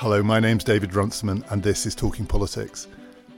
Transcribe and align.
Hello, 0.00 0.22
my 0.22 0.40
name's 0.40 0.64
David 0.64 0.94
Runciman, 0.94 1.44
and 1.50 1.62
this 1.62 1.84
is 1.84 1.94
Talking 1.94 2.24
Politics. 2.24 2.88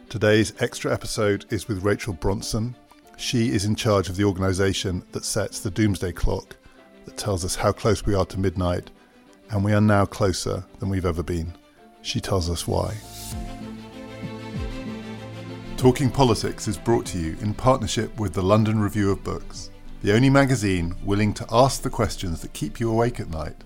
Today's 0.08 0.52
extra 0.60 0.92
episode 0.92 1.44
is 1.50 1.66
with 1.66 1.82
Rachel 1.82 2.12
Bronson. 2.12 2.76
She 3.16 3.48
is 3.50 3.64
in 3.64 3.74
charge 3.74 4.08
of 4.08 4.14
the 4.14 4.22
organisation 4.22 5.02
that 5.10 5.24
sets 5.24 5.58
the 5.58 5.72
doomsday 5.72 6.12
clock 6.12 6.54
that 7.04 7.16
tells 7.16 7.44
us 7.44 7.56
how 7.56 7.72
close 7.72 8.06
we 8.06 8.14
are 8.14 8.26
to 8.26 8.38
midnight, 8.38 8.92
and 9.50 9.64
we 9.64 9.72
are 9.72 9.80
now 9.80 10.06
closer 10.06 10.64
than 10.78 10.88
we've 10.88 11.04
ever 11.04 11.24
been. 11.24 11.52
She 12.00 12.20
tells 12.20 12.48
us 12.48 12.68
why. 12.68 12.94
Talking 15.76 16.12
Politics 16.12 16.68
is 16.68 16.78
brought 16.78 17.06
to 17.06 17.18
you 17.18 17.36
in 17.40 17.54
partnership 17.54 18.20
with 18.20 18.34
the 18.34 18.42
London 18.44 18.78
Review 18.78 19.10
of 19.10 19.24
Books, 19.24 19.72
the 20.02 20.14
only 20.14 20.30
magazine 20.30 20.94
willing 21.02 21.34
to 21.34 21.46
ask 21.50 21.82
the 21.82 21.90
questions 21.90 22.40
that 22.40 22.52
keep 22.52 22.78
you 22.78 22.88
awake 22.88 23.18
at 23.18 23.30
night 23.30 23.64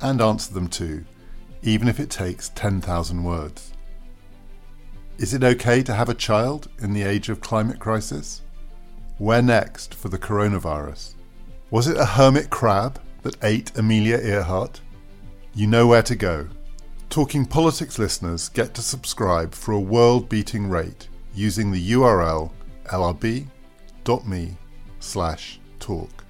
and 0.00 0.20
answer 0.20 0.52
them 0.52 0.66
too, 0.66 1.04
even 1.64 1.88
if 1.88 1.98
it 1.98 2.10
takes 2.10 2.50
10,000 2.50 3.24
words. 3.24 3.72
Is 5.16 5.32
it 5.32 5.42
okay 5.42 5.82
to 5.82 5.94
have 5.94 6.10
a 6.10 6.14
child 6.14 6.68
in 6.80 6.92
the 6.92 7.02
age 7.02 7.30
of 7.30 7.40
climate 7.40 7.78
crisis? 7.78 8.42
Where 9.18 9.40
next 9.40 9.94
for 9.94 10.10
the 10.10 10.18
coronavirus? 10.18 11.14
Was 11.70 11.88
it 11.88 11.96
a 11.96 12.04
hermit 12.04 12.50
crab 12.50 13.00
that 13.22 13.42
ate 13.42 13.76
Amelia 13.78 14.18
Earhart? 14.18 14.80
You 15.54 15.66
know 15.66 15.86
where 15.86 16.02
to 16.02 16.14
go. 16.14 16.48
Talking 17.08 17.46
Politics 17.46 17.98
listeners 17.98 18.50
get 18.50 18.74
to 18.74 18.82
subscribe 18.82 19.54
for 19.54 19.72
a 19.72 19.80
world 19.80 20.28
beating 20.28 20.68
rate 20.68 21.08
using 21.34 21.70
the 21.70 21.92
URL 21.92 22.50
lrb.me 22.86 24.56
slash 25.00 25.60
talk. 25.80 26.24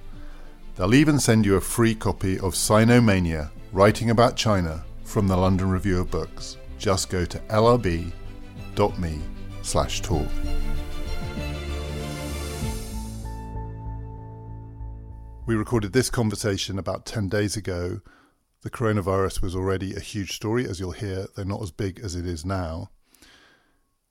They'll 0.75 0.93
even 0.93 1.19
send 1.19 1.45
you 1.45 1.55
a 1.55 1.61
free 1.61 1.95
copy 1.95 2.39
of 2.39 2.55
Sinomania, 2.55 3.51
Writing 3.73 4.09
About 4.09 4.37
China 4.37 4.85
from 5.05 5.27
the 5.27 5.37
London 5.37 5.69
Review 5.69 6.01
of 6.01 6.11
Books. 6.11 6.57
Just 6.77 7.09
go 7.09 7.23
to 7.23 7.39
lrb.me 7.39 9.21
slash 9.61 10.01
talk. 10.01 10.27
We 15.45 15.55
recorded 15.55 15.93
this 15.93 16.09
conversation 16.09 16.79
about 16.79 17.05
10 17.05 17.29
days 17.29 17.55
ago. 17.55 18.01
The 18.63 18.71
coronavirus 18.71 19.41
was 19.41 19.55
already 19.55 19.95
a 19.95 19.99
huge 19.99 20.35
story, 20.35 20.67
as 20.67 20.79
you'll 20.79 20.91
hear, 20.91 21.27
though 21.35 21.43
not 21.43 21.61
as 21.61 21.71
big 21.71 21.99
as 21.99 22.15
it 22.15 22.25
is 22.25 22.43
now. 22.43 22.89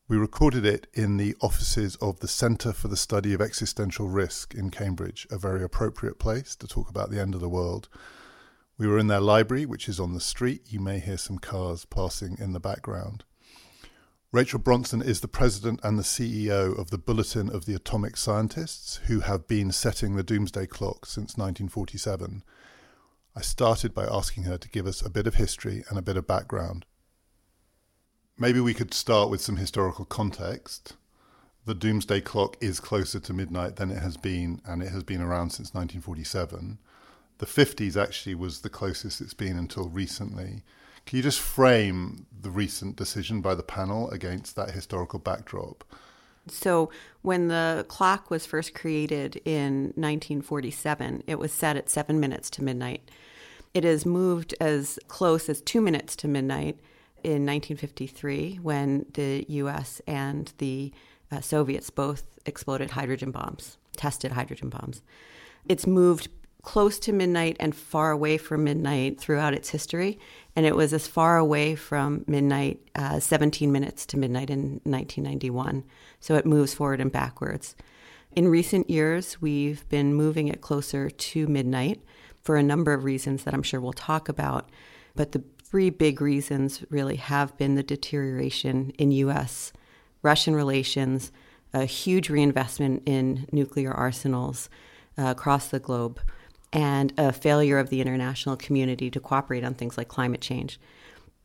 We 0.07 0.17
recorded 0.17 0.65
it 0.65 0.87
in 0.93 1.17
the 1.17 1.35
offices 1.41 1.95
of 1.97 2.19
the 2.19 2.27
Centre 2.27 2.71
for 2.71 2.87
the 2.87 2.95
Study 2.95 3.33
of 3.33 3.41
Existential 3.41 4.07
Risk 4.07 4.53
in 4.53 4.69
Cambridge, 4.69 5.27
a 5.29 5.37
very 5.37 5.63
appropriate 5.63 6.19
place 6.19 6.55
to 6.55 6.67
talk 6.67 6.89
about 6.89 7.09
the 7.09 7.19
end 7.19 7.35
of 7.35 7.41
the 7.41 7.49
world. 7.49 7.89
We 8.77 8.87
were 8.87 8.99
in 8.99 9.07
their 9.07 9.21
library, 9.21 9.65
which 9.65 9.87
is 9.87 9.99
on 9.99 10.13
the 10.13 10.19
street. 10.19 10.63
You 10.69 10.79
may 10.79 10.99
hear 10.99 11.17
some 11.17 11.39
cars 11.39 11.85
passing 11.85 12.37
in 12.39 12.53
the 12.53 12.59
background. 12.59 13.23
Rachel 14.31 14.59
Bronson 14.59 15.01
is 15.01 15.21
the 15.21 15.27
president 15.27 15.79
and 15.83 15.97
the 15.97 16.03
CEO 16.03 16.77
of 16.77 16.89
the 16.89 16.97
Bulletin 16.97 17.49
of 17.49 17.65
the 17.65 17.75
Atomic 17.75 18.17
Scientists, 18.17 18.97
who 19.05 19.21
have 19.21 19.47
been 19.47 19.71
setting 19.71 20.15
the 20.15 20.23
doomsday 20.23 20.65
clock 20.65 21.05
since 21.05 21.37
1947. 21.37 22.43
I 23.35 23.41
started 23.41 23.93
by 23.93 24.05
asking 24.05 24.43
her 24.43 24.57
to 24.57 24.69
give 24.69 24.87
us 24.87 25.01
a 25.01 25.09
bit 25.09 25.27
of 25.27 25.35
history 25.35 25.83
and 25.89 25.97
a 25.97 26.01
bit 26.01 26.17
of 26.17 26.27
background 26.27 26.85
maybe 28.37 28.59
we 28.59 28.73
could 28.73 28.93
start 28.93 29.29
with 29.29 29.41
some 29.41 29.57
historical 29.57 30.05
context. 30.05 30.95
The 31.65 31.73
doomsday 31.73 32.21
clock 32.21 32.57
is 32.61 32.79
closer 32.79 33.19
to 33.19 33.33
midnight 33.33 33.77
than 33.77 33.91
it 33.91 34.01
has 34.01 34.17
been, 34.17 34.61
and 34.65 34.83
it 34.83 34.89
has 34.89 35.03
been 35.03 35.21
around 35.21 35.51
since 35.51 35.73
1947. 35.73 36.77
The 37.37 37.45
50s 37.45 38.01
actually 38.01 38.35
was 38.35 38.61
the 38.61 38.69
closest 38.69 39.21
it's 39.21 39.33
been 39.33 39.57
until 39.57 39.89
recently. 39.89 40.63
Can 41.05 41.17
you 41.17 41.23
just 41.23 41.39
frame 41.39 42.25
the 42.41 42.49
recent 42.49 42.95
decision 42.95 43.41
by 43.41 43.55
the 43.55 43.63
panel 43.63 44.09
against 44.09 44.55
that 44.55 44.71
historical 44.71 45.19
backdrop? 45.19 45.83
So, 46.47 46.91
when 47.23 47.47
the 47.47 47.85
clock 47.87 48.29
was 48.29 48.45
first 48.45 48.75
created 48.75 49.41
in 49.45 49.93
1947, 49.95 51.23
it 51.25 51.39
was 51.39 51.51
set 51.51 51.75
at 51.75 51.89
seven 51.89 52.19
minutes 52.19 52.49
to 52.51 52.63
midnight. 52.63 53.09
It 53.73 53.83
has 53.83 54.05
moved 54.05 54.53
as 54.61 54.99
close 55.07 55.49
as 55.49 55.61
two 55.61 55.81
minutes 55.81 56.15
to 56.17 56.27
midnight 56.27 56.79
in 57.23 57.45
1953 57.45 58.59
when 58.61 59.05
the 59.13 59.45
US 59.49 60.01
and 60.07 60.53
the 60.59 60.93
uh, 61.31 61.41
Soviets 61.41 61.89
both 61.89 62.23
exploded 62.45 62.91
hydrogen 62.91 63.31
bombs, 63.31 63.77
tested 63.97 64.33
hydrogen 64.33 64.69
bombs. 64.69 65.01
It's 65.67 65.87
moved 65.87 66.29
close 66.65 66.99
to 66.99 67.13
midnight 67.13 67.55
and 67.59 67.73
far 67.73 68.11
away 68.11 68.37
from 68.37 68.65
midnight 68.65 69.19
throughout 69.19 69.53
its 69.53 69.69
history. 69.69 70.19
And 70.55 70.65
it 70.65 70.75
was 70.75 70.91
as 70.91 71.07
far 71.07 71.37
away 71.37 71.75
from 71.75 72.25
midnight 72.27 72.81
as 72.95 73.23
17 73.23 73.71
minutes 73.71 74.05
to 74.07 74.17
midnight 74.17 74.49
in 74.49 74.81
1991. 74.83 75.83
So 76.19 76.35
it 76.35 76.45
moves 76.45 76.73
forward 76.73 76.99
and 76.99 77.11
backwards. 77.11 77.75
In 78.35 78.49
recent 78.49 78.89
years, 78.89 79.41
we've 79.41 79.87
been 79.87 80.13
moving 80.13 80.49
it 80.49 80.59
closer 80.59 81.09
to 81.09 81.47
midnight 81.47 82.01
for 82.43 82.57
a 82.57 82.63
number 82.63 82.93
of 82.93 83.05
reasons 83.05 83.43
that 83.43 83.53
I'm 83.53 83.63
sure 83.63 83.79
we'll 83.79 83.93
talk 83.93 84.27
about. 84.27 84.69
But 85.15 85.31
the 85.31 85.43
three 85.63 85.89
big 85.89 86.19
reasons 86.19 86.83
really 86.89 87.15
have 87.15 87.57
been 87.57 87.75
the 87.75 87.83
deterioration 87.83 88.91
in 88.97 89.11
U.S. 89.11 89.71
Russian 90.21 90.55
relations, 90.55 91.31
a 91.73 91.85
huge 91.85 92.29
reinvestment 92.29 93.03
in 93.05 93.47
nuclear 93.51 93.91
arsenals 93.91 94.69
uh, 95.17 95.27
across 95.27 95.67
the 95.67 95.79
globe, 95.79 96.19
and 96.75 97.13
a 97.17 97.31
failure 97.31 97.79
of 97.79 97.89
the 97.89 98.01
international 98.01 98.57
community 98.57 99.09
to 99.09 99.19
cooperate 99.21 99.63
on 99.63 99.73
things 99.73 99.97
like 99.97 100.09
climate 100.09 100.41
change. 100.41 100.77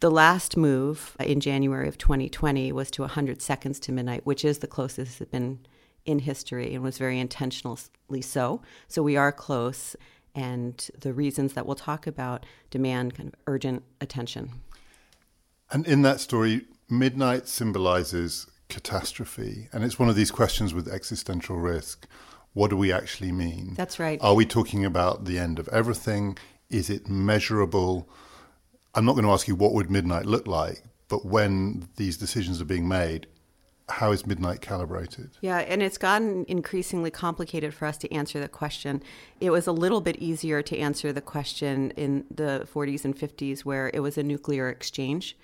The 0.00 0.10
last 0.10 0.56
move 0.56 1.16
in 1.20 1.38
January 1.40 1.86
of 1.86 1.96
2020 1.98 2.72
was 2.72 2.90
to 2.90 3.02
100 3.02 3.40
seconds 3.40 3.78
to 3.80 3.92
midnight, 3.92 4.26
which 4.26 4.44
is 4.44 4.58
the 4.58 4.66
closest 4.66 5.20
it's 5.20 5.30
been 5.30 5.60
in 6.04 6.18
history 6.18 6.74
and 6.74 6.82
was 6.82 6.98
very 6.98 7.20
intentionally 7.20 8.22
so. 8.22 8.60
So 8.88 9.02
we 9.04 9.16
are 9.16 9.30
close 9.30 9.94
and 10.34 10.90
the 11.00 11.12
reasons 11.12 11.52
that 11.52 11.64
we'll 11.64 11.76
talk 11.76 12.08
about 12.08 12.44
demand 12.70 13.14
kind 13.14 13.28
of 13.28 13.34
urgent 13.46 13.84
attention. 14.00 14.50
And 15.70 15.86
in 15.86 16.02
that 16.02 16.18
story, 16.18 16.62
midnight 16.88 17.46
symbolizes 17.46 18.48
catastrophe. 18.68 19.68
And 19.72 19.84
it's 19.84 19.98
one 19.98 20.08
of 20.08 20.16
these 20.16 20.32
questions 20.32 20.74
with 20.74 20.88
existential 20.88 21.56
risk. 21.56 22.08
What 22.52 22.70
do 22.70 22.76
we 22.76 22.92
actually 22.92 23.32
mean? 23.32 23.74
That's 23.76 23.98
right. 23.98 24.18
Are 24.20 24.34
we 24.34 24.44
talking 24.44 24.84
about 24.84 25.24
the 25.24 25.38
end 25.38 25.58
of 25.58 25.68
everything? 25.68 26.36
Is 26.68 26.90
it 26.90 27.08
measurable? 27.08 28.08
I'm 28.94 29.04
not 29.04 29.12
going 29.12 29.24
to 29.24 29.30
ask 29.30 29.46
you 29.46 29.54
what 29.54 29.72
would 29.72 29.90
midnight 29.90 30.26
look 30.26 30.46
like, 30.46 30.82
but 31.08 31.24
when 31.24 31.88
these 31.96 32.16
decisions 32.16 32.60
are 32.60 32.64
being 32.64 32.88
made, 32.88 33.26
how 33.88 34.12
is 34.12 34.26
midnight 34.26 34.60
calibrated? 34.60 35.30
Yeah, 35.40 35.58
and 35.58 35.82
it's 35.82 35.98
gotten 35.98 36.44
increasingly 36.48 37.10
complicated 37.10 37.74
for 37.74 37.86
us 37.86 37.96
to 37.98 38.12
answer 38.12 38.40
the 38.40 38.48
question. 38.48 39.02
It 39.40 39.50
was 39.50 39.66
a 39.66 39.72
little 39.72 40.00
bit 40.00 40.16
easier 40.16 40.62
to 40.62 40.78
answer 40.78 41.12
the 41.12 41.20
question 41.20 41.90
in 41.92 42.24
the 42.30 42.68
40s 42.72 43.04
and 43.04 43.16
50s, 43.16 43.60
where 43.60 43.90
it 43.92 44.00
was 44.00 44.16
a 44.16 44.22
nuclear 44.22 44.68
exchange. 44.68 45.36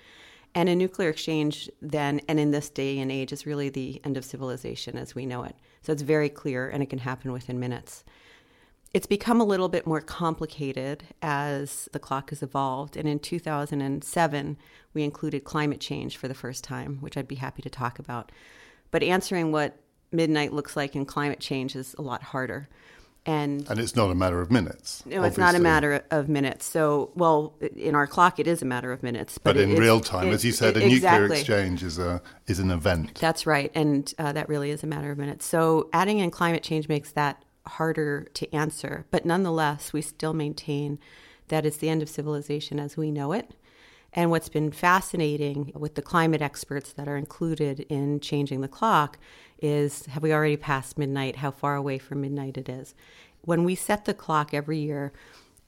And 0.55 0.69
a 0.69 0.75
nuclear 0.75 1.09
exchange 1.09 1.69
then, 1.81 2.21
and 2.27 2.39
in 2.39 2.51
this 2.51 2.69
day 2.69 2.99
and 2.99 3.11
age, 3.11 3.31
is 3.31 3.45
really 3.45 3.69
the 3.69 4.01
end 4.03 4.17
of 4.17 4.25
civilization 4.25 4.97
as 4.97 5.13
we 5.13 5.25
know 5.25 5.43
it. 5.43 5.55
So 5.87 5.93
it's 5.93 6.01
very 6.01 6.27
clear 6.27 6.67
and 6.67 6.83
it 6.83 6.89
can 6.89 6.99
happen 6.99 7.31
within 7.31 7.61
minutes. 7.61 8.03
It's 8.93 9.07
become 9.07 9.39
a 9.39 9.45
little 9.45 9.69
bit 9.69 9.87
more 9.87 10.01
complicated 10.01 11.05
as 11.21 11.87
the 11.93 11.99
clock 11.99 12.31
has 12.31 12.43
evolved. 12.43 12.97
And 12.97 13.07
in 13.07 13.19
2007, 13.19 14.57
we 14.93 15.03
included 15.03 15.45
climate 15.45 15.79
change 15.79 16.17
for 16.17 16.27
the 16.27 16.33
first 16.33 16.65
time, 16.65 16.97
which 16.97 17.15
I'd 17.15 17.25
be 17.25 17.35
happy 17.35 17.61
to 17.61 17.69
talk 17.69 17.99
about. 17.99 18.33
But 18.91 19.01
answering 19.01 19.53
what 19.53 19.79
midnight 20.11 20.51
looks 20.51 20.75
like 20.75 20.93
in 20.93 21.05
climate 21.05 21.39
change 21.39 21.73
is 21.73 21.95
a 21.97 22.01
lot 22.01 22.21
harder. 22.21 22.67
And, 23.27 23.69
and 23.69 23.77
it's 23.77 23.93
not 23.93 24.09
a 24.09 24.15
matter 24.15 24.39
of 24.39 24.49
minutes. 24.49 25.03
No, 25.05 25.17
obviously. 25.17 25.27
it's 25.27 25.37
not 25.37 25.55
a 25.55 25.59
matter 25.59 26.01
of 26.11 26.29
minutes. 26.29 26.65
So, 26.65 27.11
well, 27.13 27.53
in 27.75 27.93
our 27.93 28.07
clock, 28.07 28.39
it 28.39 28.47
is 28.47 28.61
a 28.61 28.65
matter 28.65 28.93
of 28.93 29.03
minutes. 29.03 29.37
But, 29.37 29.55
but 29.55 29.57
in 29.57 29.75
real 29.75 29.99
time, 29.99 30.29
it, 30.29 30.31
as 30.31 30.45
you 30.45 30.53
said, 30.53 30.77
it, 30.77 30.83
a 30.83 30.85
exactly. 30.85 31.21
nuclear 31.21 31.37
exchange 31.37 31.83
is 31.83 31.99
a 31.99 32.21
is 32.47 32.59
an 32.59 32.71
event. 32.71 33.19
That's 33.19 33.45
right, 33.45 33.69
and 33.75 34.11
uh, 34.17 34.31
that 34.31 34.47
really 34.47 34.71
is 34.71 34.81
a 34.81 34.87
matter 34.87 35.11
of 35.11 35.17
minutes. 35.17 35.45
So, 35.45 35.89
adding 35.91 36.19
in 36.19 36.31
climate 36.31 36.63
change 36.63 36.87
makes 36.87 37.11
that 37.11 37.43
harder 37.67 38.27
to 38.33 38.55
answer. 38.55 39.05
But 39.11 39.25
nonetheless, 39.25 39.91
we 39.91 40.01
still 40.01 40.33
maintain 40.33 40.97
that 41.49 41.65
it's 41.65 41.77
the 41.77 41.89
end 41.89 42.01
of 42.01 42.09
civilization 42.09 42.79
as 42.79 42.97
we 42.97 43.11
know 43.11 43.33
it. 43.33 43.51
And 44.13 44.31
what's 44.31 44.49
been 44.49 44.71
fascinating 44.71 45.71
with 45.75 45.95
the 45.95 46.01
climate 46.01 46.41
experts 46.41 46.93
that 46.93 47.07
are 47.07 47.17
included 47.17 47.81
in 47.81 48.19
changing 48.19 48.61
the 48.61 48.67
clock 48.67 49.19
is 49.61 50.05
have 50.07 50.23
we 50.23 50.33
already 50.33 50.57
passed 50.57 50.97
midnight? 50.97 51.37
How 51.37 51.51
far 51.51 51.75
away 51.75 51.97
from 51.97 52.21
midnight 52.21 52.57
it 52.57 52.69
is? 52.69 52.95
When 53.41 53.63
we 53.63 53.75
set 53.75 54.05
the 54.05 54.13
clock 54.13 54.53
every 54.53 54.79
year, 54.79 55.13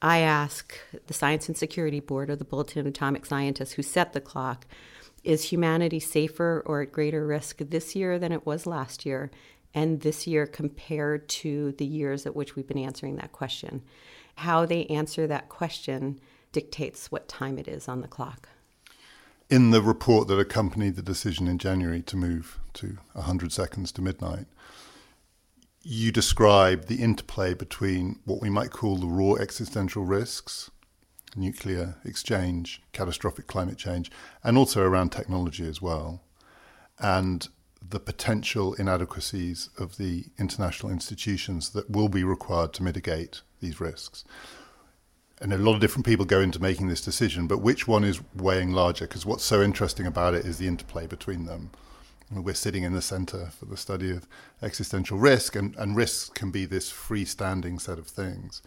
I 0.01 0.19
ask 0.19 0.77
the 1.07 1.13
Science 1.13 1.47
and 1.47 1.57
Security 1.57 1.99
Board 1.99 2.29
or 2.29 2.35
the 2.35 2.45
Bulletin 2.45 2.79
of 2.79 2.87
Atomic 2.87 3.25
Scientists 3.25 3.73
who 3.73 3.83
set 3.83 4.13
the 4.13 4.21
clock 4.21 4.65
is 5.23 5.43
humanity 5.45 5.99
safer 5.99 6.63
or 6.65 6.81
at 6.81 6.93
greater 6.93 7.27
risk 7.27 7.57
this 7.59 7.95
year 7.95 8.17
than 8.17 8.31
it 8.31 8.45
was 8.45 8.65
last 8.65 9.05
year? 9.05 9.29
and 9.73 10.01
this 10.01 10.25
year 10.25 10.45
compared 10.45 11.27
to 11.29 11.73
the 11.73 11.85
years 11.85 12.25
at 12.25 12.35
which 12.35 12.55
we've 12.55 12.67
been 12.67 12.77
answering 12.77 13.17
that 13.17 13.31
question. 13.31 13.83
How 14.35 14.65
they 14.65 14.85
answer 14.85 15.27
that 15.27 15.49
question 15.49 16.19
dictates 16.51 17.11
what 17.11 17.27
time 17.27 17.57
it 17.59 17.67
is 17.67 17.87
on 17.87 18.01
the 18.01 18.07
clock. 18.07 18.49
in 19.49 19.71
the 19.71 19.81
report 19.81 20.27
that 20.27 20.39
accompanied 20.39 20.95
the 20.95 21.01
decision 21.01 21.47
in 21.47 21.57
January 21.57 22.03
to 22.03 22.15
move 22.15 22.59
to 22.73 22.97
100 23.13 23.51
seconds 23.51 23.91
to 23.91 24.01
midnight, 24.01 24.45
you 25.81 26.11
describe 26.11 26.85
the 26.85 27.01
interplay 27.01 27.53
between 27.53 28.19
what 28.25 28.41
we 28.41 28.49
might 28.49 28.69
call 28.69 28.97
the 28.97 29.07
raw 29.07 29.33
existential 29.33 30.05
risks, 30.05 30.69
nuclear 31.35 31.95
exchange, 32.05 32.81
catastrophic 32.93 33.47
climate 33.47 33.77
change, 33.77 34.11
and 34.43 34.55
also 34.57 34.83
around 34.83 35.09
technology 35.09 35.67
as 35.67 35.81
well, 35.81 36.21
and 36.99 37.47
the 37.81 37.99
potential 37.99 38.73
inadequacies 38.75 39.69
of 39.79 39.97
the 39.97 40.25
international 40.37 40.91
institutions 40.91 41.69
that 41.69 41.89
will 41.89 42.09
be 42.09 42.23
required 42.23 42.73
to 42.73 42.83
mitigate 42.83 43.41
these 43.61 43.79
risks. 43.79 44.23
And 45.41 45.53
a 45.53 45.57
lot 45.57 45.75
of 45.75 45.79
different 45.79 46.05
people 46.05 46.25
go 46.25 46.41
into 46.41 46.61
making 46.61 46.89
this 46.89 47.01
decision, 47.01 47.47
but 47.47 47.59
which 47.59 47.87
one 47.87 48.03
is 48.03 48.19
weighing 48.35 48.71
larger? 48.71 49.07
Because 49.07 49.25
what's 49.25 49.45
so 49.45 49.61
interesting 49.61 50.05
about 50.05 50.33
it 50.33 50.45
is 50.45 50.57
the 50.57 50.67
interplay 50.67 51.07
between 51.07 51.45
them. 51.45 51.71
We're 52.31 52.53
sitting 52.53 52.83
in 52.83 52.93
the 52.93 53.01
center 53.01 53.49
for 53.57 53.65
the 53.65 53.77
study 53.77 54.11
of 54.11 54.27
existential 54.61 55.17
risk, 55.17 55.55
and, 55.55 55.75
and 55.77 55.95
risk 55.95 56.35
can 56.35 56.51
be 56.51 56.65
this 56.65 56.91
freestanding 56.91 57.81
set 57.81 57.97
of 57.97 58.07
things. 58.07 58.61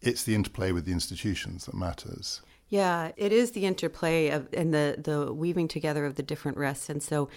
It's 0.00 0.24
the 0.24 0.34
interplay 0.34 0.72
with 0.72 0.86
the 0.86 0.92
institutions 0.92 1.66
that 1.66 1.74
matters. 1.74 2.40
Yeah, 2.68 3.12
it 3.16 3.32
is 3.32 3.52
the 3.52 3.64
interplay 3.64 4.28
of 4.30 4.48
and 4.52 4.74
the 4.74 4.96
the 4.98 5.32
weaving 5.32 5.68
together 5.68 6.04
of 6.04 6.16
the 6.16 6.22
different 6.22 6.56
risks. 6.56 6.90
And 6.90 7.00
so 7.00 7.28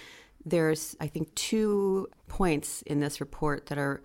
there's 0.43 0.95
I 0.99 1.07
think 1.07 1.33
two 1.35 2.07
points 2.27 2.81
in 2.83 2.99
this 2.99 3.21
report 3.21 3.67
that 3.67 3.77
are 3.77 4.01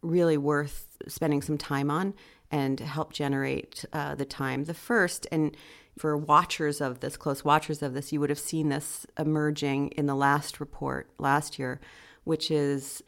really 0.00 0.38
worth 0.38 0.86
spending 1.08 1.42
some 1.42 1.58
time 1.58 1.90
on 1.90 2.14
and 2.52 2.78
help 2.78 3.12
generate 3.12 3.84
uh, 3.92 4.14
the 4.14 4.26
time. 4.26 4.64
The 4.64 4.74
first, 4.74 5.26
and 5.32 5.56
for 5.98 6.16
watchers 6.16 6.80
of 6.80 7.00
this, 7.00 7.16
close 7.16 7.44
watchers 7.44 7.82
of 7.82 7.94
this, 7.94 8.12
you 8.12 8.20
would 8.20 8.30
have 8.30 8.38
seen 8.38 8.68
this 8.68 9.06
emerging 9.18 9.88
in 9.88 10.06
the 10.06 10.14
last 10.14 10.60
report 10.60 11.10
last 11.18 11.58
year, 11.58 11.80
which 12.24 12.50
is 12.50 13.02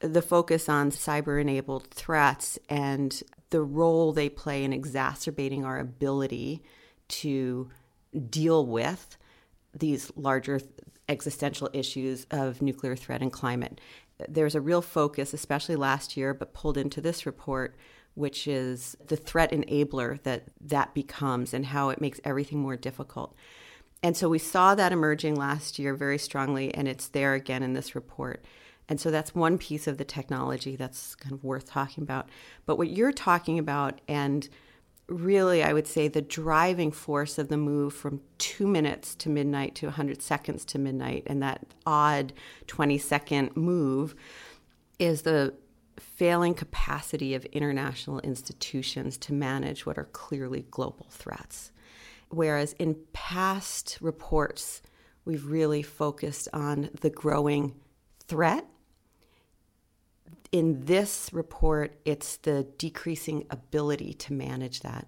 the 0.00 0.22
focus 0.22 0.68
on 0.68 0.90
cyber 0.90 1.40
enabled 1.40 1.88
threats 1.90 2.58
and 2.68 3.22
the 3.50 3.62
role 3.62 4.12
they 4.12 4.28
play 4.28 4.64
in 4.64 4.72
exacerbating 4.72 5.64
our 5.64 5.78
ability 5.78 6.62
to 7.08 7.70
deal 8.28 8.66
with 8.66 9.16
these 9.74 10.12
larger 10.16 10.60
existential 11.08 11.70
issues 11.72 12.26
of 12.30 12.60
nuclear 12.60 12.94
threat 12.94 13.22
and 13.22 13.32
climate. 13.32 13.80
There's 14.28 14.54
a 14.54 14.60
real 14.60 14.82
focus, 14.82 15.32
especially 15.32 15.76
last 15.76 16.16
year, 16.16 16.34
but 16.34 16.52
pulled 16.52 16.76
into 16.76 17.00
this 17.00 17.24
report, 17.24 17.76
which 18.18 18.48
is 18.48 18.96
the 19.06 19.16
threat 19.16 19.52
enabler 19.52 20.20
that 20.24 20.44
that 20.60 20.92
becomes 20.92 21.54
and 21.54 21.66
how 21.66 21.88
it 21.90 22.00
makes 22.00 22.20
everything 22.24 22.58
more 22.58 22.76
difficult. 22.76 23.34
And 24.02 24.16
so 24.16 24.28
we 24.28 24.38
saw 24.38 24.74
that 24.74 24.92
emerging 24.92 25.36
last 25.36 25.78
year 25.78 25.94
very 25.94 26.18
strongly, 26.18 26.74
and 26.74 26.86
it's 26.88 27.08
there 27.08 27.34
again 27.34 27.62
in 27.62 27.74
this 27.74 27.94
report. 27.94 28.44
And 28.88 29.00
so 29.00 29.10
that's 29.10 29.34
one 29.34 29.58
piece 29.58 29.86
of 29.86 29.98
the 29.98 30.04
technology 30.04 30.76
that's 30.76 31.14
kind 31.14 31.32
of 31.32 31.44
worth 31.44 31.66
talking 31.68 32.02
about. 32.02 32.28
But 32.66 32.76
what 32.76 32.90
you're 32.90 33.12
talking 33.12 33.58
about, 33.58 34.00
and 34.08 34.48
really, 35.08 35.62
I 35.62 35.72
would 35.72 35.86
say 35.86 36.08
the 36.08 36.22
driving 36.22 36.90
force 36.90 37.38
of 37.38 37.48
the 37.48 37.56
move 37.56 37.92
from 37.94 38.20
two 38.38 38.66
minutes 38.66 39.14
to 39.16 39.28
midnight 39.28 39.74
to 39.76 39.86
100 39.86 40.22
seconds 40.22 40.64
to 40.66 40.78
midnight, 40.78 41.24
and 41.26 41.42
that 41.42 41.66
odd 41.86 42.32
20 42.66 42.98
second 42.98 43.56
move, 43.56 44.14
is 44.98 45.22
the 45.22 45.54
failing 45.98 46.54
capacity 46.54 47.34
of 47.34 47.44
international 47.46 48.20
institutions 48.20 49.16
to 49.18 49.32
manage 49.32 49.86
what 49.86 49.98
are 49.98 50.04
clearly 50.04 50.66
global 50.70 51.06
threats. 51.10 51.72
Whereas 52.30 52.74
in 52.74 52.96
past 53.12 53.98
reports, 54.00 54.82
we've 55.24 55.46
really 55.46 55.82
focused 55.82 56.48
on 56.52 56.90
the 57.00 57.10
growing 57.10 57.74
threat 58.26 58.66
in 60.52 60.84
this 60.84 61.30
report, 61.32 61.98
it's 62.04 62.36
the 62.38 62.66
decreasing 62.78 63.44
ability 63.50 64.14
to 64.14 64.32
manage 64.32 64.80
that 64.80 65.06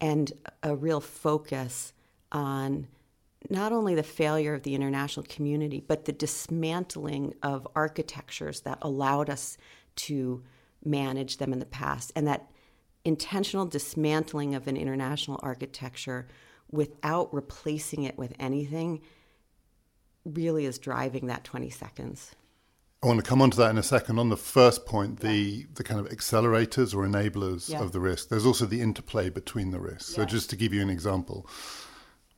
and 0.00 0.32
a 0.62 0.74
real 0.74 1.00
focus 1.00 1.92
on 2.30 2.86
not 3.50 3.72
only 3.72 3.94
the 3.94 4.02
failure 4.02 4.54
of 4.54 4.62
the 4.62 4.74
international 4.74 5.26
community, 5.28 5.82
but 5.86 6.04
the 6.04 6.12
dismantling 6.12 7.34
of 7.42 7.66
architectures 7.74 8.60
that 8.60 8.78
allowed 8.82 9.28
us 9.28 9.58
to 9.96 10.42
manage 10.84 11.38
them 11.38 11.52
in 11.52 11.58
the 11.58 11.66
past. 11.66 12.12
And 12.16 12.26
that 12.26 12.50
intentional 13.04 13.66
dismantling 13.66 14.54
of 14.54 14.66
an 14.66 14.76
international 14.76 15.40
architecture 15.42 16.28
without 16.70 17.32
replacing 17.34 18.04
it 18.04 18.16
with 18.16 18.32
anything 18.38 19.00
really 20.24 20.64
is 20.64 20.78
driving 20.78 21.26
that 21.26 21.44
20 21.44 21.70
seconds. 21.70 22.34
I 23.02 23.08
want 23.08 23.18
to 23.18 23.28
come 23.28 23.42
on 23.42 23.50
to 23.50 23.56
that 23.56 23.70
in 23.70 23.78
a 23.78 23.82
second. 23.82 24.20
On 24.20 24.28
the 24.28 24.36
first 24.36 24.86
point, 24.86 25.20
the, 25.20 25.34
yeah. 25.34 25.64
the 25.74 25.82
kind 25.82 25.98
of 25.98 26.08
accelerators 26.08 26.94
or 26.94 27.04
enablers 27.04 27.68
yeah. 27.68 27.82
of 27.82 27.90
the 27.90 27.98
risk, 27.98 28.28
there's 28.28 28.46
also 28.46 28.64
the 28.64 28.80
interplay 28.80 29.28
between 29.28 29.72
the 29.72 29.80
risks. 29.80 30.10
Yeah. 30.10 30.16
So, 30.18 30.24
just 30.24 30.50
to 30.50 30.56
give 30.56 30.72
you 30.72 30.80
an 30.82 30.90
example, 30.90 31.48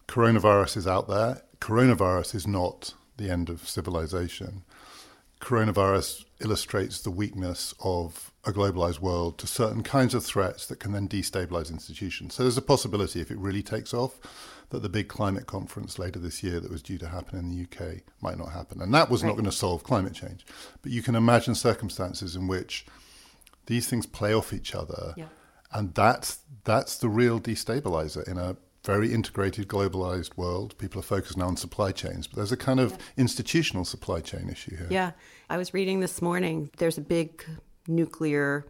coronavirus 0.09 0.79
is 0.79 0.87
out 0.87 1.07
there. 1.07 1.43
Coronavirus 1.61 2.35
is 2.35 2.47
not 2.47 2.95
the 3.19 3.29
end 3.29 3.51
of 3.51 3.69
civilization. 3.69 4.65
Coronavirus 5.41 6.25
illustrates 6.41 7.01
the 7.01 7.11
weakness 7.11 7.75
of 7.81 8.33
a 8.45 8.53
globalized 8.53 9.01
world 9.01 9.39
to 9.39 9.47
certain 9.47 9.83
kinds 9.83 10.15
of 10.15 10.25
threats 10.25 10.67
that 10.67 10.81
can 10.81 10.93
then 10.93 11.09
destabilize 11.09 11.71
institutions. 11.71 12.35
So, 12.35 12.43
there's 12.43 12.59
a 12.59 12.63
possibility 12.63 13.21
if 13.21 13.31
it 13.31 13.39
really 13.39 13.63
takes 13.63 13.93
off 13.93 14.19
that 14.71 14.83
the 14.83 14.89
big 14.89 15.09
climate 15.09 15.47
conference 15.47 15.99
later 15.99 16.19
this 16.19 16.43
year 16.43 16.61
that 16.61 16.71
was 16.71 16.83
due 16.83 16.99
to 16.99 17.09
happen 17.09 17.39
in 17.39 17.51
the 17.51 17.63
UK 17.63 18.01
might 18.21 18.39
not 18.39 18.53
happen. 18.53 18.81
And 18.81 18.93
that 18.95 19.09
was 19.11 19.23
right. 19.23 19.29
not 19.29 19.35
going 19.35 19.45
to 19.45 19.53
solve 19.53 19.85
climate 19.85 20.15
change. 20.15 20.45
But 20.83 20.93
you 20.93 21.03
can 21.03 21.15
imagine 21.15 21.55
circumstances 21.55 22.35
in 22.37 22.49
which 22.49 22.87
these 23.67 23.89
things 23.89 24.07
play 24.07 24.35
off 24.35 24.53
each 24.53 24.75
other. 24.75 25.15
Yeah. 25.17 25.27
And 25.73 25.95
that's 25.95 26.39
that's 26.65 26.99
the 26.99 27.09
real 27.09 27.41
destabilizer 27.41 28.27
in 28.29 28.39
a 28.39 28.57
very 28.85 29.13
integrated, 29.13 29.67
globalized 29.67 30.37
world. 30.37 30.77
People 30.79 31.01
are 31.01 31.05
focused 31.05 31.37
now 31.37 31.47
on 31.47 31.57
supply 31.57 31.91
chains, 31.91 32.27
but 32.27 32.37
there's 32.37 32.53
a 32.53 32.57
kind 32.57 32.81
of 32.81 32.93
yeah. 32.93 32.99
institutional 33.17 33.85
supply 33.85 34.21
chain 34.21 34.49
issue 34.51 34.77
here. 34.77 34.89
Yeah. 34.91 35.13
I 35.49 35.57
was 35.57 35.73
reading 35.73 36.01
this 36.01 36.21
morning, 36.21 36.71
there's 36.77 36.99
a 36.99 37.03
big 37.03 37.45
nuclear 37.89 38.67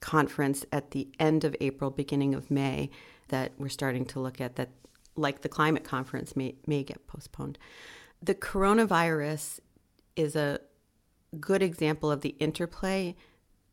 conference 0.00 0.64
at 0.72 0.92
the 0.92 1.08
end 1.18 1.44
of 1.44 1.56
April, 1.60 1.90
beginning 1.90 2.34
of 2.34 2.50
May, 2.50 2.90
that 3.28 3.52
we're 3.58 3.68
starting 3.68 4.04
to 4.06 4.20
look 4.20 4.40
at 4.40 4.56
that 4.56 4.70
like 5.16 5.42
the 5.42 5.48
climate 5.48 5.84
conference, 5.84 6.36
may, 6.36 6.54
may 6.66 6.84
get 6.84 7.06
postponed. 7.08 7.58
The 8.22 8.34
coronavirus 8.34 9.60
is 10.14 10.36
a 10.36 10.60
good 11.40 11.62
example 11.62 12.10
of 12.10 12.20
the 12.20 12.36
interplay, 12.38 13.16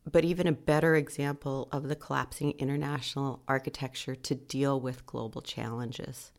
but 0.09 0.24
even 0.24 0.47
a 0.47 0.51
better 0.51 0.95
example 0.95 1.67
of 1.71 1.88
the 1.88 1.95
collapsing 1.95 2.51
international 2.59 3.41
architecture 3.47 4.15
to 4.15 4.35
deal 4.35 4.79
with 4.79 5.05
global 5.05 5.41
challenges. 5.41 6.31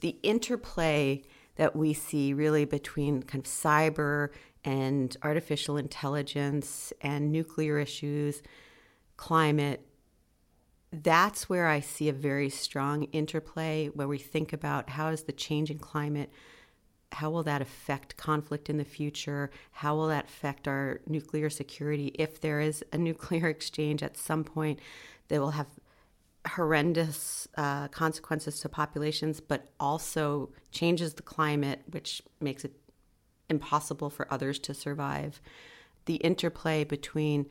The 0.00 0.16
interplay 0.22 1.22
that 1.56 1.76
we 1.76 1.92
see 1.92 2.32
really 2.32 2.64
between 2.64 3.22
kind 3.22 3.44
of 3.44 3.50
cyber 3.50 4.30
and 4.64 5.16
artificial 5.22 5.76
intelligence 5.76 6.92
and 7.00 7.30
nuclear 7.30 7.78
issues, 7.78 8.42
climate, 9.16 9.86
that's 11.02 11.48
where 11.48 11.66
I 11.66 11.80
see 11.80 12.08
a 12.08 12.12
very 12.12 12.48
strong 12.48 13.04
interplay 13.04 13.88
where 13.88 14.08
we 14.08 14.18
think 14.18 14.52
about 14.52 14.90
how 14.90 15.08
is 15.08 15.24
the 15.24 15.32
changing 15.32 15.78
climate, 15.78 16.30
how 17.14 17.30
will 17.30 17.42
that 17.44 17.62
affect 17.62 18.16
conflict 18.16 18.68
in 18.68 18.76
the 18.76 18.84
future? 18.84 19.50
How 19.72 19.94
will 19.94 20.08
that 20.08 20.26
affect 20.26 20.68
our 20.68 21.00
nuclear 21.06 21.48
security? 21.50 22.08
If 22.14 22.40
there 22.40 22.60
is 22.60 22.84
a 22.92 22.98
nuclear 23.08 23.48
exchange 23.48 24.02
at 24.02 24.16
some 24.16 24.44
point, 24.44 24.80
that 25.28 25.40
will 25.40 25.52
have 25.52 25.68
horrendous 26.46 27.48
uh, 27.56 27.88
consequences 27.88 28.60
to 28.60 28.68
populations, 28.68 29.40
but 29.40 29.70
also 29.80 30.50
changes 30.70 31.14
the 31.14 31.22
climate, 31.22 31.82
which 31.90 32.22
makes 32.40 32.64
it 32.64 32.72
impossible 33.48 34.10
for 34.10 34.32
others 34.32 34.58
to 34.58 34.74
survive. 34.74 35.40
The 36.04 36.16
interplay 36.16 36.84
between 36.84 37.46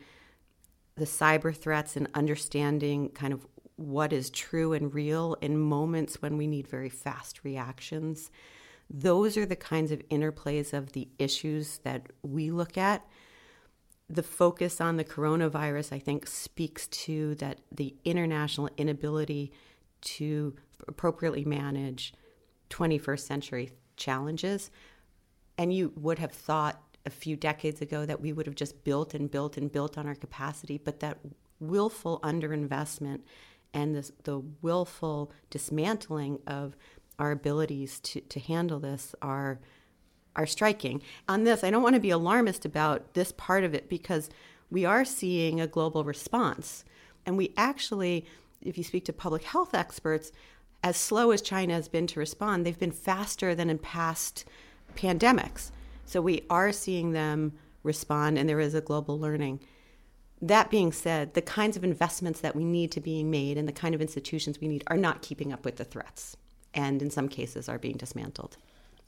the 0.95 1.05
cyber 1.05 1.55
threats 1.55 1.95
and 1.95 2.07
understanding 2.13 3.09
kind 3.09 3.33
of 3.33 3.47
what 3.75 4.13
is 4.13 4.29
true 4.29 4.73
and 4.73 4.93
real 4.93 5.35
in 5.41 5.57
moments 5.57 6.21
when 6.21 6.37
we 6.37 6.45
need 6.45 6.67
very 6.67 6.89
fast 6.89 7.43
reactions. 7.43 8.29
Those 8.89 9.37
are 9.37 9.45
the 9.45 9.55
kinds 9.55 9.91
of 9.91 10.07
interplays 10.09 10.73
of 10.73 10.93
the 10.93 11.07
issues 11.17 11.79
that 11.79 12.07
we 12.21 12.51
look 12.51 12.77
at. 12.77 13.05
The 14.09 14.23
focus 14.23 14.79
on 14.79 14.97
the 14.97 15.03
coronavirus, 15.03 15.93
I 15.93 15.99
think, 15.99 16.27
speaks 16.27 16.87
to 16.87 17.35
that 17.35 17.61
the 17.71 17.95
international 18.05 18.69
inability 18.77 19.51
to 20.01 20.55
appropriately 20.87 21.45
manage 21.45 22.13
21st 22.69 23.19
century 23.19 23.71
challenges. 23.95 24.69
And 25.57 25.73
you 25.73 25.93
would 25.95 26.19
have 26.19 26.31
thought 26.31 26.81
a 27.05 27.09
few 27.09 27.35
decades 27.35 27.81
ago 27.81 28.05
that 28.05 28.21
we 28.21 28.33
would 28.33 28.45
have 28.45 28.55
just 28.55 28.83
built 28.83 29.13
and 29.13 29.29
built 29.29 29.57
and 29.57 29.71
built 29.71 29.97
on 29.97 30.07
our 30.07 30.15
capacity, 30.15 30.77
but 30.77 30.99
that 30.99 31.19
willful 31.59 32.19
underinvestment 32.21 33.21
and 33.73 33.95
this, 33.95 34.11
the 34.23 34.39
willful 34.61 35.31
dismantling 35.49 36.39
of 36.45 36.75
our 37.19 37.31
abilities 37.31 37.99
to, 38.01 38.21
to 38.21 38.39
handle 38.39 38.79
this 38.79 39.15
are 39.21 39.59
are 40.35 40.47
striking. 40.47 41.01
On 41.29 41.43
this, 41.43 41.63
I 41.63 41.69
don't 41.69 41.83
want 41.83 41.93
to 41.93 42.01
be 42.01 42.09
alarmist 42.09 42.65
about 42.65 43.13
this 43.13 43.31
part 43.31 43.63
of 43.63 43.75
it 43.75 43.87
because 43.87 44.31
we 44.71 44.83
are 44.83 45.05
seeing 45.05 45.61
a 45.61 45.67
global 45.67 46.03
response. 46.03 46.83
And 47.25 47.37
we 47.37 47.53
actually, 47.55 48.25
if 48.61 48.77
you 48.77 48.83
speak 48.83 49.05
to 49.05 49.13
public 49.13 49.43
health 49.43 49.75
experts, 49.75 50.31
as 50.83 50.97
slow 50.97 51.31
as 51.31 51.41
China 51.41 51.73
has 51.75 51.87
been 51.87 52.07
to 52.07 52.19
respond, 52.19 52.65
they've 52.65 52.79
been 52.79 52.91
faster 52.91 53.55
than 53.55 53.69
in 53.69 53.77
past 53.77 54.45
pandemics. 54.95 55.71
So 56.05 56.21
we 56.21 56.43
are 56.49 56.71
seeing 56.71 57.11
them 57.11 57.53
respond, 57.83 58.37
and 58.37 58.49
there 58.49 58.59
is 58.59 58.73
a 58.73 58.81
global 58.81 59.19
learning. 59.19 59.59
That 60.41 60.69
being 60.69 60.91
said, 60.91 61.35
the 61.35 61.41
kinds 61.41 61.77
of 61.77 61.83
investments 61.83 62.41
that 62.41 62.55
we 62.55 62.65
need 62.65 62.91
to 62.93 62.99
be 62.99 63.23
made 63.23 63.57
and 63.57 63.67
the 63.67 63.73
kind 63.73 63.95
of 63.95 64.01
institutions 64.01 64.59
we 64.59 64.67
need 64.67 64.83
are 64.87 64.97
not 64.97 65.21
keeping 65.21 65.53
up 65.53 65.63
with 65.63 65.77
the 65.77 65.85
threats, 65.85 66.35
and 66.73 67.01
in 67.01 67.09
some 67.09 67.27
cases 67.29 67.69
are 67.69 67.77
being 67.77 67.97
dismantled. 67.97 68.57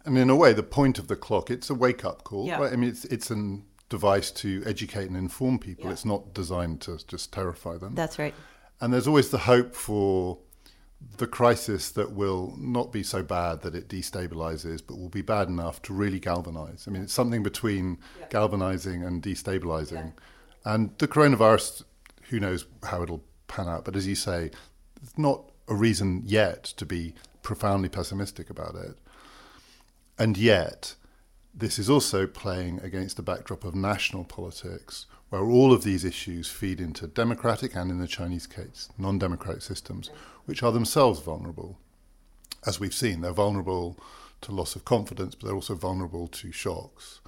And 0.06 0.18
in 0.18 0.30
a 0.30 0.36
way, 0.36 0.54
the 0.54 0.64
point 0.64 1.00
of 1.00 1.08
the 1.08 1.16
clock, 1.16 1.50
it's 1.50 1.70
a 1.70 1.76
wake 1.76 2.06
up 2.06 2.24
call. 2.24 2.46
Yeah. 2.46 2.60
Right? 2.60 2.74
I 2.74 2.76
mean, 2.76 2.90
it's, 2.90 3.06
it's 3.06 3.32
a 3.32 3.60
device 3.90 4.32
to 4.32 4.62
educate 4.66 5.08
and 5.08 5.18
inform 5.18 5.58
people. 5.60 5.86
Yeah. 5.86 5.92
It's 5.92 6.06
not 6.06 6.34
designed 6.34 6.82
to 6.82 7.00
just 7.08 7.34
terrify 7.34 7.78
them. 7.78 7.96
That's 7.96 8.20
right. 8.20 8.34
And 8.80 8.94
there's 8.94 9.08
always 9.08 9.30
the 9.30 9.40
hope 9.40 9.74
for 9.74 10.38
the 11.18 11.28
crisis 11.28 11.92
that 11.92 12.12
will 12.12 12.56
not 12.58 12.92
be 12.92 13.04
so 13.04 13.24
bad 13.24 13.62
that 13.62 13.76
it 13.76 13.88
destabilizes, 13.88 14.82
but 14.86 14.98
will 14.98 15.10
be 15.10 15.22
bad 15.22 15.48
enough 15.48 15.82
to 15.84 15.94
really 15.94 16.20
galvanize. 16.20 16.86
I 16.88 16.92
mean, 16.92 17.04
it's 17.04 17.14
something 17.14 17.44
between 17.44 17.98
Yeah. 18.20 18.28
galvanizing 18.30 19.04
and 19.04 19.22
destabilizing. 19.22 20.14
And 20.64 20.92
the 20.98 21.08
coronavirus, 21.08 21.84
who 22.30 22.40
knows 22.40 22.66
how 22.84 23.04
it'll 23.04 23.24
pan 23.48 23.68
out. 23.68 23.86
But 23.86 23.96
as 23.96 24.08
you 24.08 24.16
say, 24.16 24.52
it's 25.02 25.18
not 25.18 25.52
a 25.68 25.76
reason 25.76 26.24
yet 26.26 26.64
to 26.64 26.86
be 26.86 27.14
profoundly 27.46 27.88
pessimistic 27.88 28.50
about 28.50 28.76
it. 28.76 28.98
And 30.18 30.36
yet, 30.36 30.96
this 31.54 31.80
is 31.80 31.90
also 31.90 32.28
playing 32.28 32.82
against 32.82 33.16
the 33.16 33.24
backdrop 33.24 33.64
of 33.64 33.76
national 33.76 34.26
politics, 34.26 35.06
where 35.30 35.44
all 35.44 35.72
of 35.72 35.84
these 35.84 36.04
issues 36.04 36.50
feed 36.50 36.82
into 36.82 37.08
democratic 37.08 37.76
and, 37.76 37.90
in 37.90 38.00
the 38.00 38.08
Chinese 38.08 38.48
case, 38.48 38.90
non 38.98 39.18
democratic 39.18 39.62
systems, 39.62 40.10
which 40.46 40.64
are 40.64 40.74
themselves 40.74 41.22
vulnerable. 41.22 41.78
As 42.66 42.80
we've 42.80 42.94
seen, 42.94 43.22
they're 43.22 43.32
vulnerable 43.32 43.98
to 44.42 44.52
loss 44.52 44.76
of 44.76 44.84
confidence, 44.84 45.36
but 45.36 45.46
they're 45.46 45.56
also 45.56 45.76
vulnerable 45.76 46.28
to 46.28 46.52
shocks. 46.52 47.22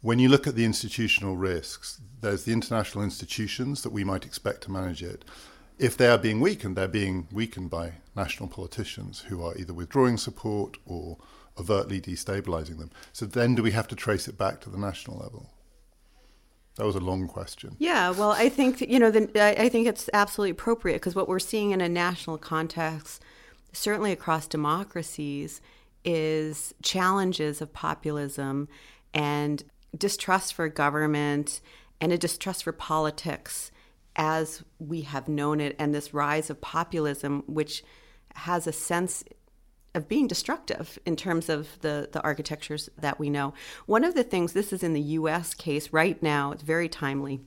When 0.00 0.18
you 0.18 0.28
look 0.28 0.46
at 0.46 0.54
the 0.54 0.64
institutional 0.64 1.36
risks, 1.36 2.00
there's 2.20 2.44
the 2.44 2.52
international 2.52 3.04
institutions 3.04 3.82
that 3.82 3.92
we 3.92 4.04
might 4.04 4.24
expect 4.24 4.62
to 4.62 4.70
manage 4.70 5.02
it. 5.02 5.24
If 5.80 5.96
they 5.96 6.08
are 6.08 6.18
being 6.18 6.40
weakened, 6.40 6.76
they're 6.76 6.88
being 6.88 7.26
weakened 7.32 7.70
by 7.70 7.94
national 8.14 8.50
politicians 8.50 9.20
who 9.28 9.42
are 9.42 9.56
either 9.56 9.72
withdrawing 9.72 10.18
support 10.18 10.76
or 10.84 11.16
overtly 11.58 12.02
destabilizing 12.02 12.76
them. 12.76 12.90
So 13.14 13.24
then 13.24 13.54
do 13.54 13.62
we 13.62 13.70
have 13.70 13.88
to 13.88 13.96
trace 13.96 14.28
it 14.28 14.36
back 14.36 14.60
to 14.60 14.70
the 14.70 14.76
national 14.76 15.16
level? 15.16 15.48
That 16.76 16.84
was 16.84 16.96
a 16.96 17.00
long 17.00 17.26
question. 17.28 17.76
Yeah, 17.78 18.10
well, 18.10 18.32
I 18.32 18.50
think 18.50 18.82
you 18.82 18.98
know, 18.98 19.10
the, 19.10 19.30
I 19.42 19.64
I 19.64 19.68
think 19.70 19.86
it's 19.86 20.10
absolutely 20.12 20.50
appropriate 20.50 20.96
because 20.96 21.14
what 21.14 21.28
we're 21.28 21.38
seeing 21.38 21.70
in 21.70 21.80
a 21.80 21.88
national 21.88 22.36
context, 22.36 23.22
certainly 23.72 24.12
across 24.12 24.46
democracies, 24.46 25.62
is 26.04 26.74
challenges 26.82 27.62
of 27.62 27.72
populism 27.72 28.68
and 29.14 29.64
distrust 29.96 30.52
for 30.52 30.68
government 30.68 31.62
and 32.02 32.12
a 32.12 32.18
distrust 32.18 32.64
for 32.64 32.72
politics 32.72 33.70
as 34.16 34.62
we 34.78 35.02
have 35.02 35.28
known 35.28 35.60
it, 35.60 35.76
and 35.78 35.94
this 35.94 36.12
rise 36.12 36.50
of 36.50 36.60
populism, 36.60 37.42
which 37.46 37.84
has 38.34 38.66
a 38.66 38.72
sense 38.72 39.24
of 39.94 40.08
being 40.08 40.26
destructive 40.26 40.98
in 41.04 41.16
terms 41.16 41.48
of 41.48 41.80
the, 41.80 42.08
the 42.12 42.22
architectures 42.22 42.88
that 42.98 43.18
we 43.18 43.28
know. 43.28 43.52
One 43.86 44.04
of 44.04 44.14
the 44.14 44.22
things, 44.22 44.52
this 44.52 44.72
is 44.72 44.82
in 44.82 44.92
the 44.92 45.00
US 45.00 45.54
case 45.54 45.92
right 45.92 46.20
now, 46.22 46.52
it's 46.52 46.62
very 46.62 46.88
timely. 46.88 47.40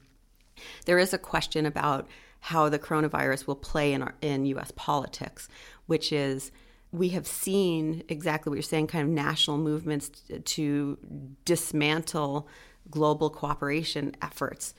There 0.85 0.99
is 0.99 1.13
a 1.13 1.17
question 1.17 1.65
about 1.65 2.07
how 2.41 2.67
the 2.67 2.79
coronavirus 2.79 3.47
will 3.47 3.55
play 3.55 3.93
in, 3.93 4.01
our, 4.01 4.15
in 4.21 4.45
US 4.47 4.71
politics, 4.75 5.47
which 5.85 6.11
is 6.11 6.51
we 6.91 7.09
have 7.09 7.25
seen 7.25 8.03
exactly 8.09 8.49
what 8.49 8.55
you're 8.55 8.61
saying 8.61 8.87
kind 8.87 9.07
of 9.07 9.13
national 9.13 9.57
movements 9.57 10.11
to 10.43 10.97
dismantle 11.45 12.47
global 12.91 13.29
cooperation 13.29 14.15
efforts. 14.21 14.75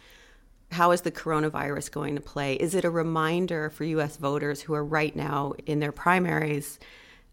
How 0.70 0.90
is 0.90 1.02
the 1.02 1.12
coronavirus 1.12 1.90
going 1.90 2.14
to 2.16 2.20
play? 2.20 2.54
Is 2.54 2.74
it 2.74 2.84
a 2.84 2.90
reminder 2.90 3.70
for 3.70 3.84
US 3.84 4.16
voters 4.16 4.62
who 4.62 4.74
are 4.74 4.84
right 4.84 5.14
now 5.14 5.54
in 5.66 5.80
their 5.80 5.92
primaries? 5.92 6.78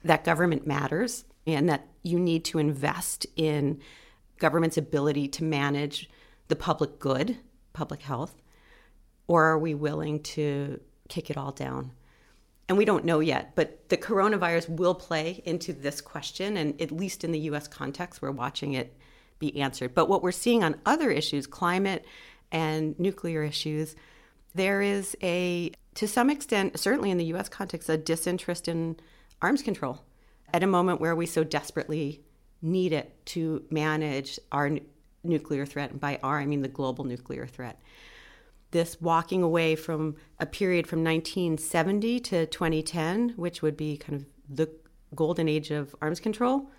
that 0.03 0.23
government 0.23 0.65
matters 0.65 1.25
and 1.45 1.69
that 1.69 1.87
you 2.03 2.19
need 2.19 2.45
to 2.45 2.59
invest 2.59 3.25
in 3.35 3.79
government's 4.37 4.77
ability 4.77 5.27
to 5.27 5.43
manage 5.43 6.09
the 6.47 6.55
public 6.55 6.99
good, 6.99 7.37
public 7.73 8.01
health, 8.01 8.41
or 9.27 9.45
are 9.45 9.59
we 9.59 9.73
willing 9.73 10.21
to 10.21 10.79
kick 11.07 11.29
it 11.29 11.37
all 11.37 11.51
down? 11.51 11.91
And 12.67 12.77
we 12.77 12.85
don't 12.85 13.05
know 13.05 13.19
yet, 13.19 13.55
but 13.55 13.89
the 13.89 13.97
coronavirus 13.97 14.69
will 14.69 14.95
play 14.95 15.41
into 15.45 15.73
this 15.73 16.01
question, 16.01 16.57
and 16.57 16.79
at 16.81 16.91
least 16.91 17.23
in 17.23 17.31
the 17.31 17.39
US 17.39 17.67
context, 17.67 18.21
we're 18.21 18.31
watching 18.31 18.73
it 18.73 18.95
be 19.39 19.59
answered. 19.59 19.93
But 19.93 20.07
what 20.07 20.23
we're 20.23 20.31
seeing 20.31 20.63
on 20.63 20.79
other 20.85 21.09
issues, 21.11 21.47
climate 21.47 22.05
and 22.51 22.97
nuclear 22.99 23.43
issues, 23.43 23.95
there 24.53 24.81
is 24.81 25.15
a, 25.23 25.71
to 25.95 26.07
some 26.07 26.29
extent, 26.29 26.79
certainly 26.79 27.11
in 27.11 27.17
the 27.17 27.25
US 27.25 27.49
context, 27.49 27.89
a 27.89 27.97
disinterest 27.97 28.67
in 28.67 28.97
arms 29.41 29.61
control 29.61 30.01
at 30.53 30.63
a 30.63 30.67
moment 30.67 30.99
where 30.99 31.15
we 31.15 31.25
so 31.25 31.43
desperately 31.43 32.21
need 32.61 32.93
it 32.93 33.25
to 33.25 33.63
manage 33.69 34.39
our 34.51 34.67
n- 34.67 34.81
nuclear 35.23 35.65
threat. 35.65 35.91
And 35.91 35.99
by 35.99 36.19
our, 36.21 36.39
I 36.39 36.45
mean 36.45 36.61
the 36.61 36.67
global 36.67 37.05
nuclear 37.05 37.47
threat. 37.47 37.81
This 38.71 39.01
walking 39.01 39.43
away 39.43 39.75
from 39.75 40.15
a 40.39 40.45
period 40.45 40.87
from 40.87 41.03
1970 41.03 42.19
to 42.21 42.45
2010, 42.45 43.33
which 43.35 43.61
would 43.61 43.75
be 43.75 43.97
kind 43.97 44.21
of 44.21 44.25
the 44.49 44.69
golden 45.15 45.49
age 45.49 45.71
of 45.71 45.95
arms 46.01 46.19
control, 46.19 46.69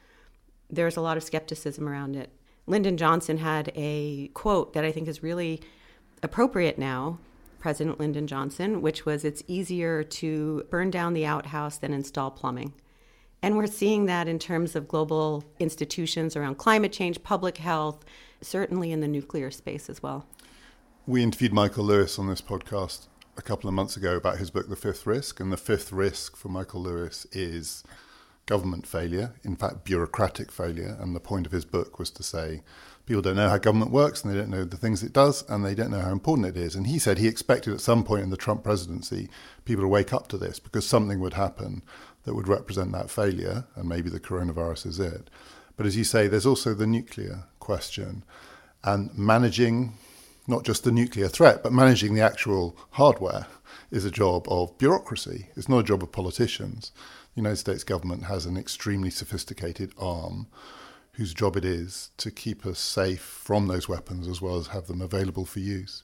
there's 0.71 0.97
a 0.97 1.03
lot 1.03 1.17
of 1.17 1.23
skepticism 1.23 1.89
around 1.89 2.17
it. 2.17 2.31
Lyndon 2.67 2.97
Johnson 2.97 3.39
had 3.39 3.73
a 3.75 4.29
quote 4.29 4.73
that 4.75 4.85
I 4.85 4.93
think 4.93 5.09
is 5.09 5.23
really 5.23 5.61
appropriate 6.23 6.79
now 6.79 7.19
President 7.59 8.01
Lyndon 8.01 8.27
Johnson, 8.27 8.83
which 8.83 9.07
was 9.07 9.25
it's 9.25 9.43
easier 9.47 10.03
to 10.03 10.65
burn 10.71 10.91
down 10.91 11.15
the 11.15 11.25
outhouse 11.25 11.79
than 11.79 11.93
install 11.93 12.31
plumbing. 12.31 12.73
And 13.41 13.57
we're 13.57 13.67
seeing 13.67 14.07
that 14.07 14.29
in 14.29 14.39
terms 14.39 14.77
of 14.77 14.89
global 14.89 15.45
institutions 15.59 16.37
around 16.37 16.57
climate 16.57 16.93
change, 16.93 17.23
public 17.23 17.59
health, 17.59 18.05
certainly 18.41 18.93
in 18.93 19.01
the 19.01 19.09
nuclear 19.09 19.51
space 19.51 19.89
as 19.89 20.03
well. 20.03 20.27
We 21.07 21.23
interviewed 21.23 21.53
Michael 21.53 21.85
Lewis 21.85 22.19
on 22.19 22.29
this 22.29 22.41
podcast 22.41 23.07
a 23.37 23.43
couple 23.43 23.69
of 23.69 23.75
months 23.75 23.97
ago 23.97 24.17
about 24.17 24.39
his 24.39 24.51
book, 24.51 24.69
The 24.69 24.77
Fifth 24.77 25.07
Risk. 25.07 25.41
And 25.41 25.53
the 25.53 25.57
fifth 25.57 25.93
risk 25.93 26.37
for 26.37 26.49
Michael 26.49 26.83
Lewis 26.83 27.27
is 27.33 27.83
government 28.47 28.87
failure, 28.87 29.35
in 29.45 29.57
fact, 29.57 29.85
bureaucratic 29.85 30.51
failure. 30.51 30.97
And 31.01 31.15
the 31.15 31.21
point 31.21 31.47
of 31.47 31.53
his 31.53 31.65
book 31.65 31.99
was 31.99 32.11
to 32.11 32.23
say 32.23 32.63
people 33.07 33.23
don't 33.23 33.37
know 33.37 33.49
how 33.49 33.59
government 33.59 33.91
works 33.91 34.23
and 34.23 34.33
they 34.33 34.39
don't 34.39 34.51
know 34.51 34.65
the 34.65 34.77
things 34.77 35.03
it 35.03 35.13
does 35.13 35.45
and 35.49 35.65
they 35.65 35.75
don't 35.75 35.91
know 35.91 36.01
how 36.01 36.13
important 36.13 36.47
it 36.47 36.57
is. 36.57 36.75
And 36.75 36.87
he 36.87 36.99
said 36.99 37.19
he 37.19 37.29
expected 37.29 37.73
at 37.73 37.81
some 37.81 38.05
point 38.05 38.23
in 38.23 38.31
the 38.31 38.37
Trump 38.37 38.65
presidency 38.65 39.29
people 39.65 39.85
to 39.85 39.89
wake 39.89 40.13
up 40.13 40.29
to 40.29 40.39
this 40.39 40.59
because 40.59 40.87
something 40.87 41.21
would 41.21 41.35
happen 41.35 41.83
that 42.25 42.35
would 42.35 42.49
represent 42.49 42.93
that 42.93 43.11
failure, 43.11 43.65
and 43.75 43.89
maybe 43.89 44.09
the 44.09 44.21
coronavirus 44.21 44.87
is 44.87 45.01
it. 45.01 45.29
But 45.77 45.87
as 45.87 45.97
you 45.97 46.05
say, 46.05 46.29
there's 46.29 46.47
also 46.47 46.75
the 46.75 46.87
nuclear 46.87 47.45
question 47.59 48.23
and 48.85 49.17
managing 49.17 49.95
not 50.47 50.65
just 50.65 50.85
the 50.85 50.93
nuclear 50.93 51.29
threat, 51.29 51.63
but 51.63 51.73
managing 51.73 52.15
the 52.15 52.21
actual 52.21 52.77
hardware 52.91 53.47
is 53.91 54.05
a 54.05 54.11
job 54.11 54.47
of 54.49 54.77
bureaucracy. 54.79 55.49
It's 55.57 55.69
not 55.69 55.79
a 55.79 55.85
job 55.85 56.03
of 56.03 56.13
politicians. 56.13 56.93
The 57.35 57.41
United 57.41 57.57
States 57.57 57.85
government 57.85 58.25
has 58.25 58.45
an 58.45 58.59
extremely 58.59 59.11
sophisticated 59.11 59.93
arm 59.99 60.49
whose 61.13 61.33
job 61.33 61.57
it 61.57 61.65
is 61.65 62.11
to 62.19 62.31
keep 62.31 62.67
us 62.67 62.79
safe 62.79 63.21
from 63.21 63.69
those 63.69 63.89
weapons 63.89 64.29
as 64.29 64.43
well 64.43 64.57
as 64.57 64.69
have 64.69 64.87
them 64.87 65.01
available 65.01 65.47
for 65.47 65.61
use. 65.61 66.03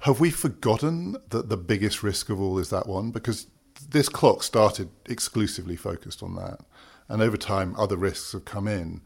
Have 0.00 0.18
we 0.18 0.30
forgotten 0.30 1.16
that 1.28 1.48
the 1.48 1.56
biggest 1.56 2.02
risk 2.02 2.30
of 2.30 2.40
all 2.40 2.58
is 2.58 2.70
that 2.70 2.88
one? 2.88 3.10
Because 3.10 3.46
this 3.88 4.08
clock 4.08 4.42
started 4.42 4.88
exclusively 5.06 5.76
focused 5.76 6.22
on 6.22 6.34
that. 6.36 6.60
And 7.08 7.22
over 7.22 7.36
time, 7.36 7.74
other 7.76 7.96
risks 7.96 8.32
have 8.32 8.44
come 8.44 8.66
in. 8.66 9.02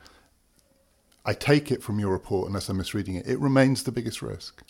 I 1.27 1.35
take 1.35 1.71
it 1.71 1.83
from 1.83 1.99
your 1.99 2.13
report, 2.13 2.49
unless 2.49 2.69
I'm 2.69 2.77
misreading 2.77 3.17
it, 3.17 3.27
it 3.27 3.39
remains 3.39 3.83
the 3.83 3.93
biggest 3.93 4.23
risk. 4.23 4.63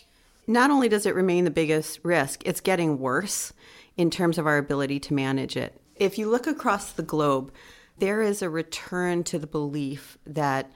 Not 0.47 0.71
only 0.71 0.89
does 0.89 1.05
it 1.05 1.15
remain 1.15 1.43
the 1.43 1.51
biggest 1.51 1.99
risk, 2.03 2.41
it's 2.45 2.61
getting 2.61 2.99
worse 2.99 3.53
in 3.97 4.09
terms 4.09 4.37
of 4.37 4.45
our 4.45 4.57
ability 4.57 4.99
to 5.01 5.13
manage 5.13 5.57
it. 5.57 5.81
If 5.95 6.17
you 6.17 6.29
look 6.29 6.45
across 6.45 6.91
the 6.91 7.03
globe, 7.03 7.53
there 7.99 8.21
is 8.21 8.41
a 8.41 8.49
return 8.49 9.23
to 9.25 9.39
the 9.39 9.47
belief 9.47 10.17
that 10.25 10.69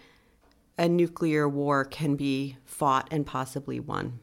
a 0.77 0.87
nuclear 0.87 1.47
war 1.47 1.83
can 1.83 2.15
be 2.15 2.55
fought 2.63 3.09
and 3.11 3.25
possibly 3.25 3.81
won. 3.81 4.19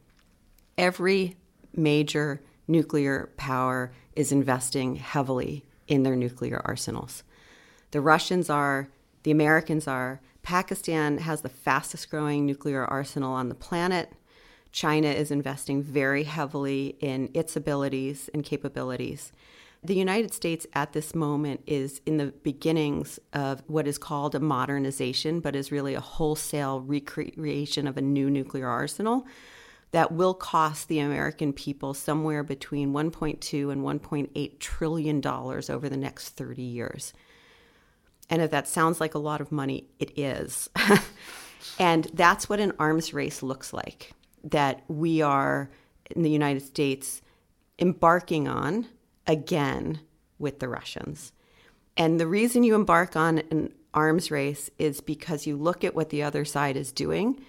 Every 0.78 1.36
major 1.74 2.42
nuclear 2.66 3.30
power 3.36 3.92
is 4.14 4.32
investing 4.32 4.96
heavily 4.96 5.66
in 5.86 6.02
their 6.02 6.16
nuclear 6.16 6.62
arsenals. 6.64 7.22
The 7.90 8.00
Russians 8.00 8.48
are, 8.48 8.88
the 9.22 9.30
Americans 9.30 9.86
are. 9.86 10.22
Pakistan 10.42 11.18
has 11.18 11.42
the 11.42 11.50
fastest 11.50 12.10
growing 12.10 12.46
nuclear 12.46 12.86
arsenal 12.86 13.34
on 13.34 13.50
the 13.50 13.54
planet. 13.54 14.12
China 14.72 15.08
is 15.08 15.30
investing 15.30 15.82
very 15.82 16.24
heavily 16.24 16.96
in 17.00 17.30
its 17.34 17.54
abilities 17.54 18.30
and 18.32 18.42
capabilities. 18.42 19.32
The 19.82 19.94
United 19.94 20.34
States 20.34 20.66
at 20.72 20.92
this 20.92 21.14
moment 21.14 21.62
is 21.66 22.00
in 22.06 22.16
the 22.16 22.32
beginnings 22.42 23.20
of 23.32 23.62
what 23.66 23.86
is 23.86 23.98
called 23.98 24.34
a 24.34 24.40
modernization, 24.40 25.40
but 25.40 25.54
is 25.54 25.70
really 25.70 25.94
a 25.94 26.00
wholesale 26.00 26.80
recreation 26.80 27.86
of 27.86 27.96
a 27.96 28.02
new 28.02 28.28
nuclear 28.28 28.68
arsenal 28.68 29.26
that 29.92 30.12
will 30.12 30.34
cost 30.34 30.88
the 30.88 30.98
American 30.98 31.52
people 31.52 31.94
somewhere 31.94 32.42
between 32.42 32.92
1.2 32.92 33.70
and 33.70 33.82
1.8 33.82 34.58
trillion 34.58 35.20
dollars 35.20 35.70
over 35.70 35.88
the 35.88 35.96
next 35.96 36.30
30 36.30 36.62
years. 36.62 37.12
And 38.28 38.42
if 38.42 38.50
that 38.50 38.66
sounds 38.66 39.00
like 39.00 39.14
a 39.14 39.20
lot 39.20 39.40
of 39.40 39.52
money, 39.52 39.86
it 39.98 40.18
is. 40.18 40.68
and 41.78 42.08
that's 42.12 42.48
what 42.48 42.60
an 42.60 42.72
arms 42.78 43.14
race 43.14 43.42
looks 43.42 43.72
like 43.72 44.12
that 44.42 44.82
we 44.88 45.22
are 45.22 45.70
in 46.10 46.22
the 46.22 46.30
United 46.30 46.62
States 46.62 47.22
embarking 47.78 48.48
on 48.48 48.86
again 49.26 50.00
with 50.38 50.58
the 50.60 50.68
Russians. 50.68 51.32
And 51.96 52.20
the 52.20 52.26
reason 52.26 52.62
you 52.62 52.74
embark 52.74 53.16
on 53.16 53.38
an 53.50 53.72
arms 53.94 54.30
race 54.30 54.70
is 54.78 55.00
because 55.00 55.46
you 55.46 55.56
look 55.56 55.82
at 55.82 55.94
what 55.94 56.10
the 56.10 56.22
other 56.22 56.44
side 56.44 56.76
is 56.76 56.92
doing 56.92 57.40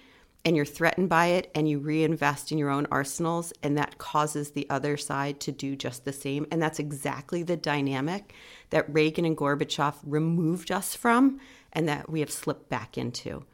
and 0.44 0.56
you're 0.56 0.64
threatened 0.64 1.10
by 1.10 1.26
it 1.26 1.50
and 1.54 1.68
you 1.68 1.78
reinvest 1.78 2.50
in 2.50 2.56
your 2.58 2.70
own 2.70 2.86
arsenals 2.90 3.52
and 3.62 3.76
that 3.76 3.98
causes 3.98 4.52
the 4.52 4.68
other 4.70 4.96
side 4.96 5.40
to 5.40 5.52
do 5.52 5.76
just 5.76 6.04
the 6.04 6.12
same 6.12 6.46
and 6.50 6.62
that's 6.62 6.78
exactly 6.78 7.42
the 7.42 7.56
dynamic 7.56 8.32
that 8.70 8.92
Reagan 8.92 9.26
and 9.26 9.36
Gorbachev 9.36 9.94
removed 10.04 10.70
us 10.70 10.94
from 10.94 11.38
and 11.72 11.86
that 11.88 12.08
we 12.08 12.20
have 12.20 12.30
slipped 12.30 12.70
back 12.70 12.96
into. 12.96 13.44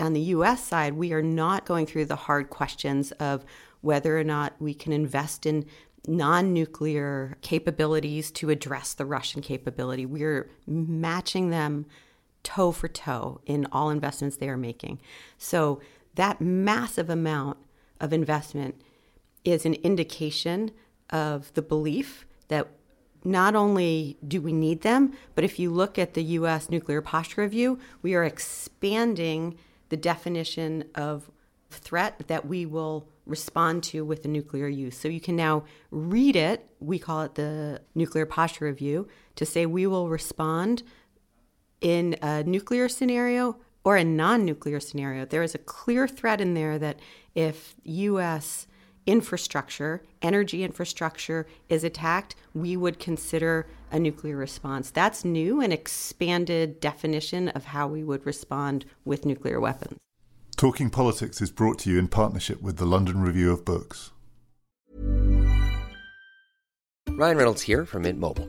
On 0.00 0.12
the 0.12 0.20
US 0.20 0.64
side, 0.64 0.94
we 0.94 1.12
are 1.12 1.22
not 1.22 1.66
going 1.66 1.86
through 1.86 2.06
the 2.06 2.16
hard 2.16 2.50
questions 2.50 3.12
of 3.12 3.44
whether 3.80 4.18
or 4.18 4.24
not 4.24 4.54
we 4.58 4.74
can 4.74 4.92
invest 4.92 5.46
in 5.46 5.66
non 6.06 6.52
nuclear 6.52 7.36
capabilities 7.40 8.30
to 8.32 8.50
address 8.50 8.94
the 8.94 9.06
Russian 9.06 9.42
capability. 9.42 10.06
We're 10.06 10.50
matching 10.66 11.50
them 11.50 11.86
toe 12.42 12.72
for 12.72 12.88
toe 12.88 13.40
in 13.46 13.66
all 13.72 13.90
investments 13.90 14.36
they 14.36 14.48
are 14.48 14.56
making. 14.56 15.00
So 15.38 15.80
that 16.14 16.40
massive 16.40 17.10
amount 17.10 17.58
of 18.00 18.12
investment 18.12 18.80
is 19.44 19.66
an 19.66 19.74
indication 19.74 20.70
of 21.10 21.52
the 21.54 21.62
belief 21.62 22.26
that 22.48 22.68
not 23.24 23.54
only 23.54 24.18
do 24.26 24.40
we 24.40 24.52
need 24.52 24.82
them, 24.82 25.12
but 25.34 25.44
if 25.44 25.58
you 25.58 25.70
look 25.70 25.98
at 25.98 26.14
the 26.14 26.22
US 26.22 26.68
Nuclear 26.68 27.00
Posture 27.00 27.40
Review, 27.40 27.78
we 28.02 28.14
are 28.14 28.24
expanding 28.24 29.56
the 29.88 29.96
definition 29.96 30.84
of 30.94 31.30
threat 31.74 32.26
that 32.28 32.46
we 32.46 32.66
will 32.66 33.08
respond 33.26 33.82
to 33.82 34.04
with 34.04 34.22
the 34.22 34.28
nuclear 34.28 34.68
use. 34.68 34.96
So 34.96 35.08
you 35.08 35.20
can 35.20 35.36
now 35.36 35.64
read 35.90 36.36
it, 36.36 36.68
we 36.80 36.98
call 36.98 37.22
it 37.22 37.34
the 37.34 37.80
Nuclear 37.94 38.26
Posture 38.26 38.66
Review, 38.66 39.08
to 39.36 39.46
say 39.46 39.66
we 39.66 39.86
will 39.86 40.08
respond 40.08 40.82
in 41.80 42.16
a 42.22 42.42
nuclear 42.44 42.88
scenario 42.88 43.56
or 43.84 43.96
a 43.96 44.04
non 44.04 44.44
nuclear 44.44 44.80
scenario. 44.80 45.24
There 45.24 45.42
is 45.42 45.54
a 45.54 45.58
clear 45.58 46.08
threat 46.08 46.40
in 46.40 46.54
there 46.54 46.78
that 46.78 46.98
if 47.34 47.74
U.S. 47.84 48.66
infrastructure, 49.06 50.02
energy 50.22 50.64
infrastructure, 50.64 51.46
is 51.68 51.84
attacked, 51.84 52.34
we 52.54 52.76
would 52.76 52.98
consider 52.98 53.66
a 53.90 53.98
nuclear 53.98 54.36
response. 54.36 54.90
That's 54.90 55.24
new 55.24 55.60
and 55.60 55.72
expanded 55.72 56.80
definition 56.80 57.48
of 57.50 57.66
how 57.66 57.86
we 57.86 58.02
would 58.02 58.24
respond 58.24 58.84
with 59.04 59.26
nuclear 59.26 59.60
weapons. 59.60 59.98
Talking 60.64 60.88
Politics 60.88 61.42
is 61.42 61.50
brought 61.50 61.78
to 61.80 61.90
you 61.90 61.98
in 61.98 62.08
partnership 62.08 62.62
with 62.62 62.78
the 62.78 62.86
London 62.86 63.20
Review 63.20 63.52
of 63.52 63.66
Books. 63.66 64.12
Ryan 67.06 67.36
Reynolds 67.36 67.60
here 67.60 67.84
from 67.84 68.04
Mint 68.04 68.18
Mobile. 68.18 68.48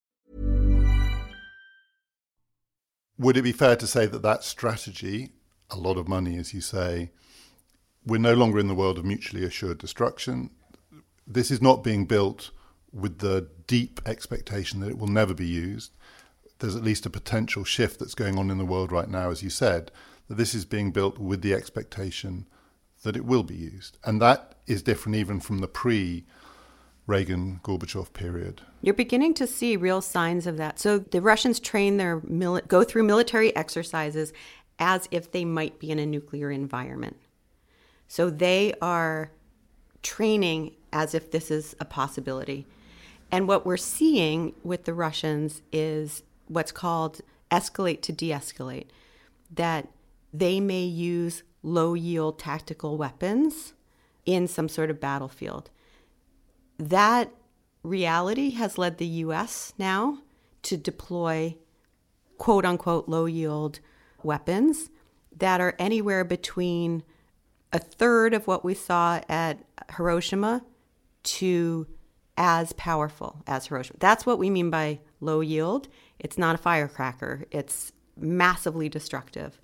Would 3.21 3.37
it 3.37 3.43
be 3.43 3.51
fair 3.51 3.75
to 3.77 3.87
say 3.87 4.05
that 4.07 4.23
that 4.23 4.43
strategy 4.43 5.31
a 5.71 5.77
lot 5.77 5.97
of 5.97 6.07
money, 6.07 6.37
as 6.37 6.53
you 6.53 6.61
say. 6.61 7.11
We're 8.05 8.19
no 8.19 8.33
longer 8.33 8.59
in 8.59 8.67
the 8.67 8.75
world 8.75 8.97
of 8.97 9.05
mutually 9.05 9.43
assured 9.43 9.77
destruction. 9.77 10.51
This 11.25 11.49
is 11.51 11.61
not 11.61 11.83
being 11.83 12.05
built 12.05 12.51
with 12.91 13.19
the 13.19 13.47
deep 13.67 14.01
expectation 14.05 14.81
that 14.81 14.89
it 14.89 14.97
will 14.97 15.07
never 15.07 15.33
be 15.33 15.47
used. 15.47 15.91
There's 16.59 16.75
at 16.75 16.83
least 16.83 17.05
a 17.05 17.09
potential 17.09 17.63
shift 17.63 17.99
that's 17.99 18.15
going 18.15 18.37
on 18.37 18.51
in 18.51 18.57
the 18.57 18.65
world 18.65 18.91
right 18.91 19.09
now, 19.09 19.31
as 19.31 19.41
you 19.41 19.49
said, 19.49 19.91
that 20.27 20.35
this 20.35 20.53
is 20.53 20.65
being 20.65 20.91
built 20.91 21.17
with 21.17 21.41
the 21.41 21.53
expectation 21.53 22.47
that 23.03 23.15
it 23.15 23.25
will 23.25 23.43
be 23.43 23.55
used. 23.55 23.97
And 24.03 24.21
that 24.21 24.55
is 24.67 24.83
different 24.83 25.15
even 25.15 25.39
from 25.39 25.59
the 25.59 25.67
pre 25.67 26.25
Reagan 27.07 27.59
Gorbachev 27.63 28.13
period. 28.13 28.61
You're 28.81 28.93
beginning 28.93 29.33
to 29.35 29.47
see 29.47 29.75
real 29.75 30.01
signs 30.01 30.47
of 30.47 30.57
that. 30.57 30.79
So 30.79 30.99
the 30.99 31.21
Russians 31.21 31.59
train 31.59 31.97
their 31.97 32.19
mili- 32.21 32.67
go 32.67 32.83
through 32.83 33.03
military 33.03 33.55
exercises 33.55 34.31
as 34.79 35.07
if 35.11 35.31
they 35.31 35.45
might 35.45 35.79
be 35.79 35.91
in 35.91 35.99
a 35.99 36.05
nuclear 36.05 36.51
environment. 36.51 37.17
So 38.07 38.29
they 38.29 38.73
are 38.81 39.31
training 40.03 40.75
as 40.91 41.13
if 41.13 41.31
this 41.31 41.51
is 41.51 41.75
a 41.79 41.85
possibility. 41.85 42.65
And 43.31 43.47
what 43.47 43.65
we're 43.65 43.77
seeing 43.77 44.53
with 44.63 44.85
the 44.85 44.93
Russians 44.93 45.61
is 45.71 46.23
what's 46.47 46.71
called 46.71 47.21
escalate 47.49 48.01
to 48.01 48.11
de 48.11 48.29
escalate, 48.29 48.87
that 49.53 49.87
they 50.33 50.59
may 50.59 50.83
use 50.83 51.43
low 51.63 51.93
yield 51.93 52.39
tactical 52.39 52.97
weapons 52.97 53.73
in 54.25 54.47
some 54.47 54.69
sort 54.69 54.89
of 54.89 54.99
battlefield. 54.99 55.69
That 56.81 57.31
reality 57.83 58.49
has 58.51 58.79
led 58.79 58.97
the 58.97 59.05
US 59.05 59.71
now 59.77 60.17
to 60.63 60.77
deploy 60.77 61.55
quote 62.39 62.65
unquote 62.65 63.07
low 63.07 63.25
yield 63.25 63.79
weapons 64.23 64.89
that 65.37 65.61
are 65.61 65.75
anywhere 65.77 66.23
between 66.23 67.03
a 67.71 67.77
third 67.77 68.33
of 68.33 68.47
what 68.47 68.65
we 68.65 68.73
saw 68.73 69.21
at 69.29 69.63
Hiroshima 69.95 70.63
to 71.23 71.85
as 72.35 72.73
powerful 72.73 73.43
as 73.45 73.67
Hiroshima. 73.67 73.99
That's 73.99 74.25
what 74.25 74.39
we 74.39 74.49
mean 74.49 74.71
by 74.71 75.01
low 75.19 75.41
yield. 75.41 75.87
It's 76.17 76.39
not 76.39 76.55
a 76.55 76.57
firecracker, 76.57 77.45
it's 77.51 77.91
massively 78.17 78.89
destructive. 78.89 79.61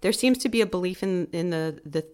There 0.00 0.12
seems 0.12 0.38
to 0.38 0.48
be 0.48 0.60
a 0.60 0.66
belief 0.66 1.02
in, 1.02 1.26
in 1.32 1.50
the, 1.50 1.80
the 1.84 2.06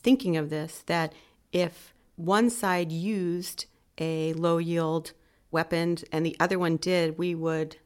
thinking 0.00 0.36
of 0.36 0.48
this 0.48 0.84
that 0.86 1.12
if 1.52 1.93
one 2.16 2.50
side 2.50 2.92
used 2.92 3.66
a 3.98 4.32
low 4.34 4.58
yield 4.58 5.12
weapon 5.50 5.98
and 6.12 6.24
the 6.24 6.36
other 6.40 6.58
one 6.58 6.76
did, 6.76 7.18
we 7.18 7.34
would 7.34 7.76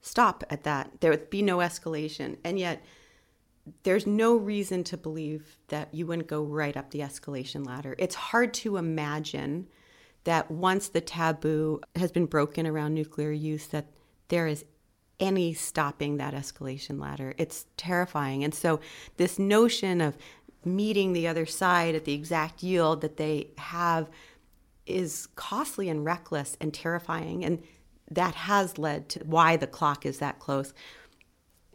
stop 0.00 0.44
at 0.50 0.64
that. 0.64 1.00
There 1.00 1.10
would 1.10 1.30
be 1.30 1.42
no 1.42 1.58
escalation. 1.58 2.36
And 2.44 2.58
yet, 2.58 2.84
there's 3.82 4.06
no 4.06 4.36
reason 4.36 4.84
to 4.84 4.96
believe 4.98 5.56
that 5.68 5.94
you 5.94 6.06
wouldn't 6.06 6.28
go 6.28 6.42
right 6.42 6.76
up 6.76 6.90
the 6.90 7.00
escalation 7.00 7.66
ladder. 7.66 7.94
It's 7.98 8.14
hard 8.14 8.52
to 8.54 8.76
imagine 8.76 9.68
that 10.24 10.50
once 10.50 10.88
the 10.88 11.00
taboo 11.00 11.80
has 11.96 12.12
been 12.12 12.26
broken 12.26 12.66
around 12.66 12.94
nuclear 12.94 13.30
use, 13.30 13.66
that 13.68 13.86
there 14.28 14.46
is 14.46 14.64
any 15.20 15.54
stopping 15.54 16.16
that 16.16 16.34
escalation 16.34 17.00
ladder. 17.00 17.34
It's 17.38 17.66
terrifying. 17.76 18.44
And 18.44 18.54
so, 18.54 18.80
this 19.16 19.38
notion 19.38 20.00
of 20.00 20.16
meeting 20.66 21.12
the 21.12 21.26
other 21.26 21.46
side 21.46 21.94
at 21.94 22.04
the 22.04 22.14
exact 22.14 22.62
yield 22.62 23.00
that 23.00 23.16
they 23.16 23.48
have 23.58 24.08
is 24.86 25.28
costly 25.34 25.88
and 25.88 26.04
reckless 26.04 26.56
and 26.60 26.72
terrifying. 26.72 27.44
And 27.44 27.62
that 28.10 28.34
has 28.34 28.78
led 28.78 29.08
to 29.10 29.20
why 29.20 29.56
the 29.56 29.66
clock 29.66 30.04
is 30.04 30.18
that 30.18 30.38
close. 30.38 30.74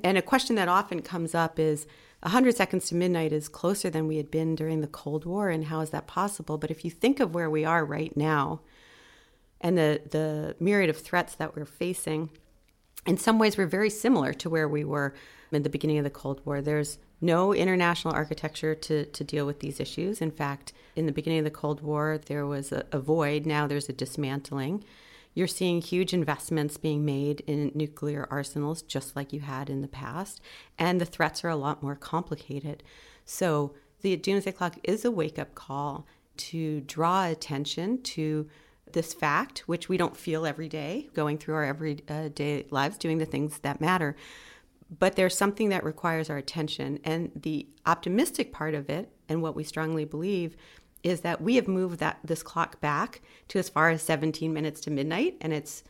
And 0.04 0.18
a 0.18 0.22
question 0.22 0.56
that 0.56 0.68
often 0.68 1.02
comes 1.02 1.36
up 1.36 1.60
is 1.60 1.88
100 2.22 2.56
seconds 2.56 2.88
to 2.88 2.96
midnight 2.96 3.32
is 3.32 3.48
closer 3.48 3.90
than 3.90 4.08
we 4.08 4.18
had 4.18 4.30
been 4.30 4.56
during 4.56 4.82
the 4.82 4.88
Cold 4.88 5.26
War, 5.26 5.50
and 5.50 5.66
how 5.66 5.80
is 5.80 5.92
that 5.92 6.06
possible? 6.06 6.58
But 6.58 6.72
if 6.72 6.84
you 6.84 6.92
think 6.92 7.20
of 7.20 7.34
where 7.34 7.50
we 7.50 7.64
are 7.64 7.86
right 7.86 8.16
now 8.16 8.62
and 9.62 9.78
the, 9.78 10.02
the 10.10 10.56
myriad 10.60 10.90
of 10.90 10.98
threats 10.98 11.36
that 11.36 11.56
we're 11.56 11.66
facing, 11.66 12.30
in 13.06 13.18
some 13.18 13.40
ways, 13.40 13.58
we're 13.58 13.66
very 13.66 13.90
similar 13.90 14.34
to 14.34 14.50
where 14.50 14.68
we 14.68 14.84
were 14.84 15.14
in 15.52 15.64
the 15.64 15.70
beginning 15.70 15.98
of 15.98 16.04
the 16.04 16.10
Cold 16.10 16.46
War. 16.46 16.62
There's 16.62 16.98
no 17.22 17.54
international 17.54 18.14
architecture 18.14 18.76
to, 18.76 19.06
to 19.06 19.24
deal 19.24 19.46
with 19.46 19.60
these 19.60 19.80
issues. 19.80 20.22
In 20.22 20.32
fact, 20.32 20.74
in 20.96 21.06
the 21.06 21.12
beginning 21.12 21.40
of 21.40 21.46
the 21.46 21.52
Cold 21.52 21.82
War, 21.82 22.18
there 22.18 22.46
was 22.46 22.72
a, 22.72 22.86
a 22.92 23.00
void. 23.00 23.46
Now 23.46 23.68
there's 23.68 23.90
a 23.90 23.94
dismantling. 23.94 24.84
You're 25.34 25.48
seeing 25.48 25.82
huge 25.82 26.14
investments 26.14 26.78
being 26.78 27.06
made 27.06 27.42
in 27.42 27.72
nuclear 27.76 28.28
arsenals, 28.32 28.82
just 28.82 29.16
like 29.16 29.32
you 29.32 29.42
had 29.42 29.70
in 29.70 29.82
the 29.82 29.88
past. 29.88 30.42
And 30.78 31.00
the 31.00 31.06
threats 31.06 31.44
are 31.44 31.50
a 31.50 31.56
lot 31.56 31.84
more 31.84 31.96
complicated. 31.96 32.84
So 33.26 33.74
the 34.02 34.16
doomsday 34.16 34.54
clock 34.54 34.78
is 34.84 35.06
a 35.06 35.12
wake 35.12 35.38
up 35.38 35.56
call 35.56 36.08
to 36.38 36.82
draw 36.82 37.26
attention 37.26 38.02
to 38.02 38.50
this 38.92 39.14
fact, 39.14 39.60
which 39.68 39.88
we 39.88 39.98
don't 39.98 40.18
feel 40.18 40.46
every 40.46 40.68
day, 40.68 41.10
going 41.14 41.38
through 41.38 41.56
our 41.56 41.66
everyday 41.66 42.66
lives, 42.72 42.98
doing 42.98 43.20
the 43.20 43.26
things 43.26 43.60
that 43.60 43.80
matter. 43.80 44.16
But 44.98 45.16
there's 45.16 45.38
something 45.38 45.70
that 45.70 45.84
requires 45.84 46.30
our 46.30 46.38
attention. 46.38 47.00
And 47.04 47.32
the 47.36 47.68
optimistic 47.86 48.52
part 48.52 48.74
of 48.74 48.90
it, 48.90 49.12
and 49.28 49.42
what 49.42 49.56
we 49.56 49.64
strongly 49.64 50.04
believe, 50.04 50.56
is 51.04 51.22
that 51.22 51.42
we 51.42 51.56
have 51.56 51.68
moved 51.68 52.00
that 52.00 52.20
this 52.24 52.44
clock 52.44 52.80
back 52.82 53.22
to 53.48 53.60
as 53.60 53.70
far 53.70 53.90
as 53.90 54.02
17 54.02 54.54
minutes 54.54 54.82
to 54.82 54.92
midnight 54.92 55.38
and 55.42 55.54
it's 55.54 55.84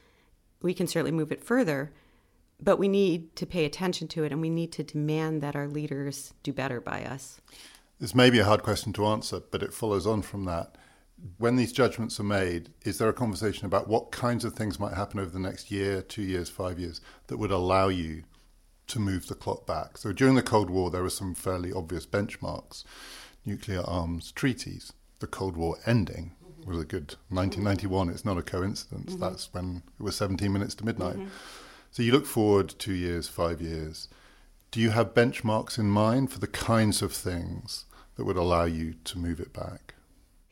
we 0.62 0.74
can 0.74 0.88
certainly 0.88 1.12
move 1.12 1.32
it 1.32 1.44
further 1.44 1.92
but 2.62 2.78
we 2.78 2.88
need 2.88 3.36
to 3.38 3.46
pay 3.46 3.66
attention 3.66 4.08
to 4.10 4.24
it 4.24 4.32
and 4.32 4.42
we 4.42 4.50
need 4.50 4.72
to 4.74 4.84
demand 4.84 5.42
that 5.42 5.56
our 5.56 5.68
leaders 5.68 6.34
do 6.44 6.54
better 6.54 6.80
by 6.80 7.04
us 7.04 7.42
this 8.00 8.16
may 8.16 8.30
be 8.30 8.40
a 8.40 8.46
hard 8.46 8.64
question 8.64 8.94
to 8.94 9.06
answer 9.06 9.42
but 9.52 9.64
it 9.64 9.74
follows 9.74 10.06
on 10.06 10.22
from 10.22 10.46
that 10.46 10.76
when 11.38 11.58
these 11.58 11.74
judgments 11.74 12.20
are 12.20 12.24
made 12.24 12.70
is 12.84 12.98
there 12.98 13.10
a 13.10 13.14
conversation 13.14 13.66
about 13.66 13.88
what 13.88 14.12
kinds 14.12 14.46
of 14.46 14.54
things 14.54 14.80
might 14.80 14.94
happen 14.94 15.20
over 15.20 15.30
the 15.30 15.40
next 15.40 15.72
year 15.72 16.02
two 16.02 16.22
years 16.22 16.50
five 16.50 16.80
years 16.80 17.02
that 17.28 17.38
would 17.38 17.52
allow 17.52 17.88
you 17.88 18.24
to 18.90 19.00
move 19.00 19.28
the 19.28 19.36
clock 19.36 19.66
back 19.66 19.98
so 19.98 20.12
during 20.12 20.36
the 20.36 20.42
cold 20.42 20.70
war 20.70 20.90
there 20.90 21.04
were 21.04 21.10
some 21.10 21.34
fairly 21.34 21.72
obvious 21.72 22.06
benchmarks 22.06 22.84
nuclear 23.46 23.82
arms 23.82 24.32
treaties 24.32 24.92
the 25.20 25.28
Cold 25.28 25.58
War 25.58 25.78
ending 25.86 26.32
was 26.66 26.80
a 26.80 26.86
good 26.86 27.16
1991. 27.30 28.10
It's 28.10 28.26
not 28.26 28.38
a 28.38 28.42
coincidence. 28.42 29.14
Mm-hmm. 29.14 29.22
That's 29.22 29.54
when 29.54 29.84
it 30.00 30.04
was 30.04 30.16
17 30.16 30.52
minutes 30.52 30.76
to 30.76 30.86
midnight. 30.86 31.16
Mm-hmm. 31.16 31.28
So 31.92 32.04
you 32.04 32.12
look 32.12 32.26
forward 32.26 32.76
two 32.78 32.94
years, 32.94 33.28
five 33.28 33.62
years. 33.62 34.08
Do 34.72 34.80
you 34.80 34.92
have 34.92 35.14
benchmarks 35.14 35.80
in 35.80 35.90
mind 35.90 36.32
for 36.32 36.40
the 36.40 36.48
kinds 36.48 37.02
of 37.02 37.12
things 37.12 37.86
that 38.16 38.26
would 38.26 38.38
allow 38.38 38.66
you 38.66 38.96
to 39.06 39.18
move 39.18 39.40
it 39.40 39.52
back? 39.52 39.96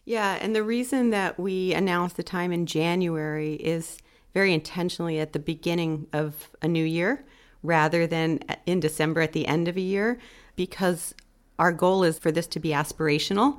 Yeah, 0.06 0.38
and 0.41 0.56
the 0.56 0.63
reason 0.63 1.12
that 1.12 1.39
we 1.39 1.73
announced 1.73 2.17
the 2.17 2.23
time 2.23 2.52
in 2.52 2.65
January 2.65 3.56
is 3.56 4.00
very 4.34 4.54
intentionally 4.54 5.19
at 5.19 5.34
the 5.34 5.39
beginning 5.39 6.08
of 6.13 6.50
a 6.62 6.67
new 6.67 6.84
year 6.84 7.26
rather 7.63 8.08
than 8.08 8.39
in 8.65 8.80
December 8.80 9.22
at 9.22 9.34
the 9.34 9.48
end 9.48 9.67
of 9.67 9.78
a 9.78 9.82
year 9.82 10.17
because 10.56 11.13
our 11.60 11.72
goal 11.72 12.04
is 12.04 12.20
for 12.20 12.32
this 12.32 12.48
to 12.48 12.60
be 12.60 12.70
aspirational 12.70 13.58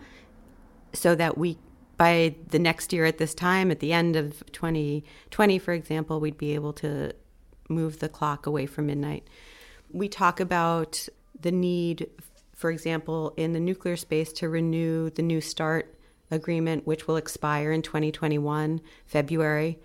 so 0.93 1.15
that 1.15 1.37
we 1.37 1.59
by 1.97 2.35
the 2.51 2.61
next 2.61 2.93
year 2.93 3.05
at 3.05 3.19
this 3.19 3.35
time 3.35 3.71
at 3.71 3.81
the 3.81 3.93
end 3.93 4.15
of 4.15 4.45
2020 4.53 5.59
for 5.59 5.73
example 5.73 6.21
we'd 6.21 6.39
be 6.39 6.55
able 6.55 6.73
to 6.73 7.13
move 7.69 7.99
the 7.99 8.09
clock 8.09 8.47
away 8.47 8.67
from 8.67 8.87
midnight. 8.87 9.27
We 9.91 10.09
talk 10.09 10.41
about 10.41 11.09
the 11.41 11.53
need 11.53 12.09
for 12.55 12.71
example 12.71 13.35
in 13.37 13.53
the 13.53 13.61
nuclear 13.61 13.97
space 13.97 14.33
to 14.33 14.49
renew 14.49 15.11
the 15.11 15.23
new 15.23 15.41
start 15.41 15.95
agreement 16.31 16.87
which 16.87 17.07
will 17.07 17.17
expire 17.17 17.73
in 17.73 17.83
2021 17.83 18.81
february. 19.07 19.79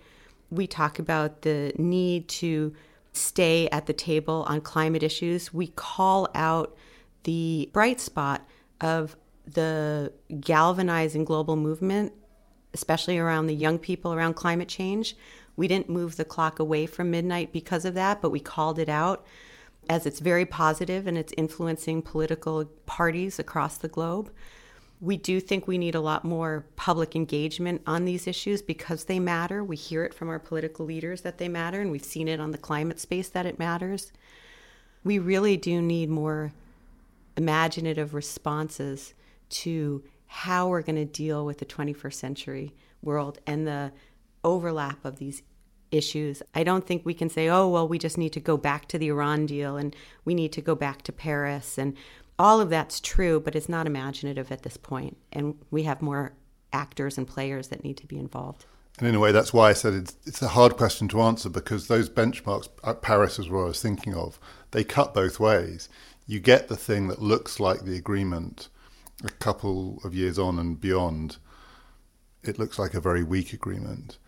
We 0.50 0.66
talk 0.66 0.98
about 0.98 1.42
the 1.42 1.72
need 1.76 2.28
to 2.28 2.74
stay 3.14 3.68
at 3.70 3.86
the 3.86 3.92
table 3.92 4.44
on 4.48 4.60
climate 4.60 5.02
issues 5.02 5.54
we 5.54 5.68
call 5.68 6.28
out 6.34 6.76
the 7.22 7.70
bright 7.72 8.00
spot 8.00 8.46
of 8.80 9.16
the 9.46 10.12
galvanizing 10.40 11.24
global 11.24 11.56
movement, 11.56 12.12
especially 12.72 13.18
around 13.18 13.46
the 13.46 13.54
young 13.54 13.78
people 13.78 14.12
around 14.12 14.34
climate 14.34 14.68
change. 14.68 15.16
We 15.56 15.68
didn't 15.68 15.88
move 15.88 16.16
the 16.16 16.24
clock 16.24 16.58
away 16.58 16.86
from 16.86 17.10
midnight 17.10 17.52
because 17.52 17.84
of 17.84 17.94
that, 17.94 18.22
but 18.22 18.30
we 18.30 18.40
called 18.40 18.78
it 18.78 18.88
out 18.88 19.24
as 19.88 20.06
it's 20.06 20.20
very 20.20 20.46
positive 20.46 21.06
and 21.06 21.16
it's 21.18 21.32
influencing 21.36 22.02
political 22.02 22.64
parties 22.86 23.38
across 23.38 23.76
the 23.76 23.88
globe. 23.88 24.30
We 25.04 25.18
do 25.18 25.38
think 25.38 25.68
we 25.68 25.76
need 25.76 25.94
a 25.94 26.00
lot 26.00 26.24
more 26.24 26.64
public 26.76 27.14
engagement 27.14 27.82
on 27.86 28.06
these 28.06 28.26
issues 28.26 28.62
because 28.62 29.04
they 29.04 29.20
matter. 29.20 29.62
We 29.62 29.76
hear 29.76 30.02
it 30.02 30.14
from 30.14 30.30
our 30.30 30.38
political 30.38 30.86
leaders 30.86 31.20
that 31.20 31.36
they 31.36 31.46
matter, 31.46 31.82
and 31.82 31.90
we've 31.90 32.02
seen 32.02 32.26
it 32.26 32.40
on 32.40 32.52
the 32.52 32.58
climate 32.58 32.98
space 32.98 33.28
that 33.28 33.44
it 33.44 33.58
matters. 33.58 34.12
We 35.04 35.18
really 35.18 35.58
do 35.58 35.82
need 35.82 36.08
more 36.08 36.52
imaginative 37.36 38.14
responses 38.14 39.12
to 39.50 40.02
how 40.26 40.68
we're 40.68 40.80
going 40.80 40.96
to 40.96 41.04
deal 41.04 41.44
with 41.44 41.58
the 41.58 41.66
21st 41.66 42.14
century 42.14 42.74
world 43.02 43.38
and 43.46 43.66
the 43.66 43.92
overlap 44.42 45.04
of 45.04 45.18
these 45.18 45.42
issues. 45.90 46.42
I 46.54 46.64
don't 46.64 46.86
think 46.86 47.04
we 47.04 47.12
can 47.14 47.28
say, 47.28 47.48
oh, 47.48 47.68
well, 47.68 47.86
we 47.86 47.98
just 47.98 48.16
need 48.16 48.32
to 48.32 48.40
go 48.40 48.56
back 48.56 48.88
to 48.88 48.98
the 48.98 49.08
Iran 49.08 49.44
deal 49.44 49.76
and 49.76 49.94
we 50.24 50.34
need 50.34 50.52
to 50.52 50.62
go 50.62 50.74
back 50.74 51.02
to 51.02 51.12
Paris. 51.12 51.76
And 51.76 51.94
all 52.38 52.60
of 52.60 52.70
that's 52.70 53.00
true, 53.00 53.40
but 53.40 53.54
it's 53.54 53.68
not 53.68 53.86
imaginative 53.86 54.50
at 54.50 54.62
this 54.62 54.76
point. 54.76 55.16
And 55.32 55.56
we 55.70 55.84
have 55.84 56.02
more 56.02 56.34
actors 56.72 57.16
and 57.16 57.26
players 57.26 57.68
that 57.68 57.84
need 57.84 57.96
to 57.98 58.06
be 58.06 58.18
involved. 58.18 58.66
And 58.98 59.08
in 59.08 59.14
a 59.14 59.20
way, 59.20 59.32
that's 59.32 59.52
why 59.52 59.70
I 59.70 59.72
said 59.72 59.94
it's, 59.94 60.16
it's 60.24 60.42
a 60.42 60.48
hard 60.48 60.76
question 60.76 61.08
to 61.08 61.20
answer 61.20 61.48
because 61.48 61.88
those 61.88 62.08
benchmarks 62.08 62.68
at 62.84 63.02
Paris 63.02 63.38
is 63.38 63.48
what 63.48 63.62
I 63.62 63.64
was 63.64 63.82
thinking 63.82 64.14
of. 64.14 64.38
They 64.70 64.84
cut 64.84 65.14
both 65.14 65.40
ways. 65.40 65.88
You 66.26 66.40
get 66.40 66.68
the 66.68 66.76
thing 66.76 67.08
that 67.08 67.20
looks 67.20 67.58
like 67.58 67.80
the 67.80 67.96
agreement 67.96 68.68
a 69.24 69.30
couple 69.30 70.00
of 70.04 70.14
years 70.14 70.38
on 70.38 70.58
and 70.58 70.80
beyond, 70.80 71.38
it 72.42 72.58
looks 72.58 72.78
like 72.78 72.94
a 72.94 73.00
very 73.00 73.22
weak 73.22 73.52
agreement. 73.52 74.18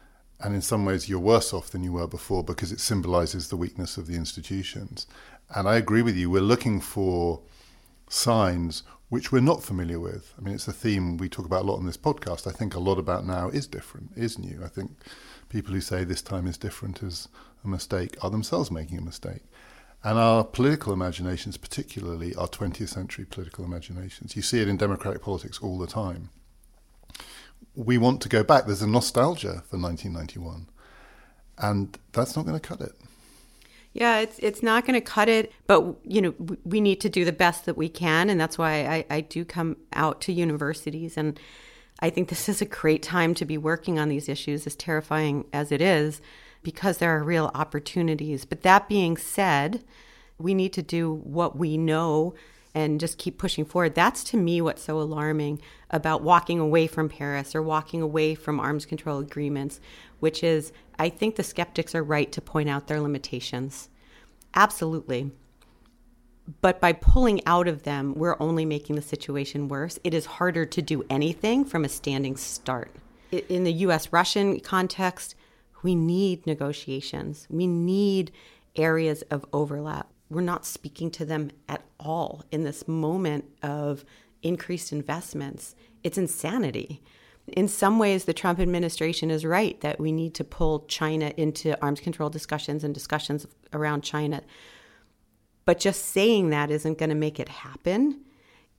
And 0.40 0.54
in 0.54 0.62
some 0.62 0.84
ways, 0.84 1.08
you're 1.08 1.18
worse 1.18 1.52
off 1.52 1.70
than 1.70 1.82
you 1.82 1.92
were 1.92 2.06
before 2.06 2.44
because 2.44 2.72
it 2.72 2.80
symbolizes 2.80 3.48
the 3.48 3.56
weakness 3.56 3.96
of 3.96 4.06
the 4.06 4.16
institutions. 4.16 5.06
And 5.54 5.68
I 5.68 5.76
agree 5.76 6.02
with 6.02 6.16
you, 6.16 6.28
we're 6.28 6.42
looking 6.42 6.80
for 6.80 7.40
signs 8.08 8.82
which 9.08 9.30
we're 9.30 9.40
not 9.40 9.62
familiar 9.62 10.00
with. 10.00 10.34
I 10.36 10.42
mean, 10.42 10.54
it's 10.54 10.66
a 10.66 10.72
theme 10.72 11.16
we 11.16 11.28
talk 11.28 11.46
about 11.46 11.62
a 11.62 11.66
lot 11.66 11.78
on 11.78 11.86
this 11.86 11.96
podcast. 11.96 12.46
I 12.46 12.50
think 12.50 12.74
a 12.74 12.80
lot 12.80 12.98
about 12.98 13.24
now 13.24 13.48
is 13.48 13.66
different, 13.66 14.10
is 14.16 14.38
new. 14.38 14.60
I 14.64 14.68
think 14.68 14.90
people 15.48 15.72
who 15.72 15.80
say 15.80 16.02
this 16.02 16.22
time 16.22 16.46
is 16.46 16.58
different 16.58 17.02
is 17.02 17.28
a 17.64 17.68
mistake 17.68 18.16
are 18.22 18.30
themselves 18.30 18.70
making 18.70 18.98
a 18.98 19.02
mistake. 19.02 19.42
And 20.02 20.18
our 20.18 20.44
political 20.44 20.92
imaginations, 20.92 21.56
particularly 21.56 22.34
our 22.34 22.48
20th 22.48 22.88
century 22.88 23.24
political 23.24 23.64
imaginations, 23.64 24.36
you 24.36 24.42
see 24.42 24.60
it 24.60 24.68
in 24.68 24.76
democratic 24.76 25.22
politics 25.22 25.58
all 25.60 25.78
the 25.78 25.86
time. 25.86 26.30
We 27.74 27.98
want 27.98 28.20
to 28.22 28.28
go 28.28 28.42
back. 28.42 28.66
There's 28.66 28.82
a 28.82 28.86
nostalgia 28.86 29.62
for 29.68 29.78
1991, 29.78 30.68
and 31.58 31.98
that's 32.12 32.36
not 32.36 32.44
going 32.44 32.58
to 32.58 32.68
cut 32.68 32.80
it. 32.80 32.92
Yeah, 33.96 34.18
it's 34.18 34.38
it's 34.40 34.62
not 34.62 34.84
going 34.84 34.92
to 34.92 35.00
cut 35.00 35.30
it, 35.30 35.50
but 35.66 35.96
you 36.04 36.20
know 36.20 36.34
we 36.64 36.82
need 36.82 37.00
to 37.00 37.08
do 37.08 37.24
the 37.24 37.32
best 37.32 37.64
that 37.64 37.78
we 37.78 37.88
can, 37.88 38.28
and 38.28 38.38
that's 38.38 38.58
why 38.58 38.86
I, 38.86 39.06
I 39.08 39.20
do 39.22 39.42
come 39.42 39.78
out 39.94 40.20
to 40.22 40.34
universities, 40.34 41.16
and 41.16 41.40
I 42.00 42.10
think 42.10 42.28
this 42.28 42.46
is 42.46 42.60
a 42.60 42.66
great 42.66 43.02
time 43.02 43.32
to 43.36 43.46
be 43.46 43.56
working 43.56 43.98
on 43.98 44.10
these 44.10 44.28
issues, 44.28 44.66
as 44.66 44.76
terrifying 44.76 45.46
as 45.50 45.72
it 45.72 45.80
is 45.80 46.20
because 46.62 46.98
there 46.98 47.16
are 47.16 47.24
real 47.24 47.50
opportunities. 47.54 48.44
But 48.44 48.60
that 48.64 48.86
being 48.86 49.16
said, 49.16 49.82
we 50.36 50.52
need 50.52 50.74
to 50.74 50.82
do 50.82 51.14
what 51.14 51.56
we 51.56 51.78
know 51.78 52.34
and 52.76 53.00
just 53.00 53.16
keep 53.16 53.38
pushing 53.38 53.64
forward. 53.64 53.94
That's 53.94 54.22
to 54.24 54.36
me 54.36 54.60
what's 54.60 54.82
so 54.82 55.00
alarming 55.00 55.62
about 55.90 56.20
walking 56.20 56.60
away 56.60 56.86
from 56.86 57.08
Paris 57.08 57.54
or 57.54 57.62
walking 57.62 58.02
away 58.02 58.34
from 58.34 58.60
arms 58.60 58.84
control 58.84 59.18
agreements, 59.18 59.80
which 60.20 60.44
is 60.44 60.74
I 60.98 61.08
think 61.08 61.36
the 61.36 61.42
skeptics 61.42 61.94
are 61.94 62.04
right 62.04 62.30
to 62.32 62.42
point 62.42 62.68
out 62.68 62.86
their 62.86 63.00
limitations. 63.00 63.88
Absolutely. 64.54 65.30
But 66.60 66.78
by 66.78 66.92
pulling 66.92 67.44
out 67.46 67.66
of 67.66 67.84
them, 67.84 68.12
we're 68.14 68.36
only 68.40 68.66
making 68.66 68.96
the 68.96 69.02
situation 69.02 69.68
worse. 69.68 69.98
It 70.04 70.12
is 70.12 70.26
harder 70.26 70.66
to 70.66 70.82
do 70.82 71.02
anything 71.08 71.64
from 71.64 71.82
a 71.82 71.88
standing 71.88 72.36
start. 72.36 72.94
In 73.32 73.64
the 73.64 73.72
US 73.72 74.12
Russian 74.12 74.60
context, 74.60 75.34
we 75.82 75.94
need 75.94 76.46
negotiations. 76.46 77.46
We 77.48 77.66
need 77.66 78.32
areas 78.76 79.22
of 79.30 79.46
overlap. 79.54 80.10
We're 80.28 80.40
not 80.40 80.66
speaking 80.66 81.10
to 81.12 81.24
them 81.24 81.50
at 81.68 81.82
all 82.00 82.44
in 82.50 82.64
this 82.64 82.88
moment 82.88 83.44
of 83.62 84.04
increased 84.42 84.92
investments. 84.92 85.74
It's 86.02 86.18
insanity. 86.18 87.02
In 87.48 87.68
some 87.68 87.98
ways, 87.98 88.24
the 88.24 88.34
Trump 88.34 88.58
administration 88.58 89.30
is 89.30 89.44
right 89.44 89.80
that 89.80 90.00
we 90.00 90.10
need 90.10 90.34
to 90.34 90.44
pull 90.44 90.80
China 90.86 91.32
into 91.36 91.80
arms 91.80 92.00
control 92.00 92.28
discussions 92.28 92.82
and 92.82 92.92
discussions 92.92 93.46
around 93.72 94.02
China. 94.02 94.42
But 95.64 95.78
just 95.78 96.06
saying 96.06 96.50
that 96.50 96.70
isn't 96.70 96.98
going 96.98 97.10
to 97.10 97.16
make 97.16 97.38
it 97.38 97.48
happen. 97.48 98.22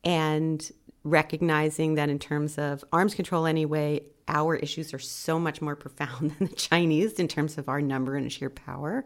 And 0.03 0.69
recognizing 1.03 1.95
that 1.95 2.09
in 2.09 2.19
terms 2.19 2.57
of 2.57 2.83
arms 2.91 3.15
control, 3.15 3.45
anyway, 3.45 4.01
our 4.27 4.55
issues 4.55 4.93
are 4.93 4.99
so 4.99 5.39
much 5.39 5.61
more 5.61 5.75
profound 5.85 6.31
than 6.31 6.47
the 6.47 6.55
Chinese 6.55 7.13
in 7.13 7.27
terms 7.27 7.57
of 7.57 7.69
our 7.69 7.81
number 7.81 8.15
and 8.15 8.31
sheer 8.31 8.49
power. 8.49 9.05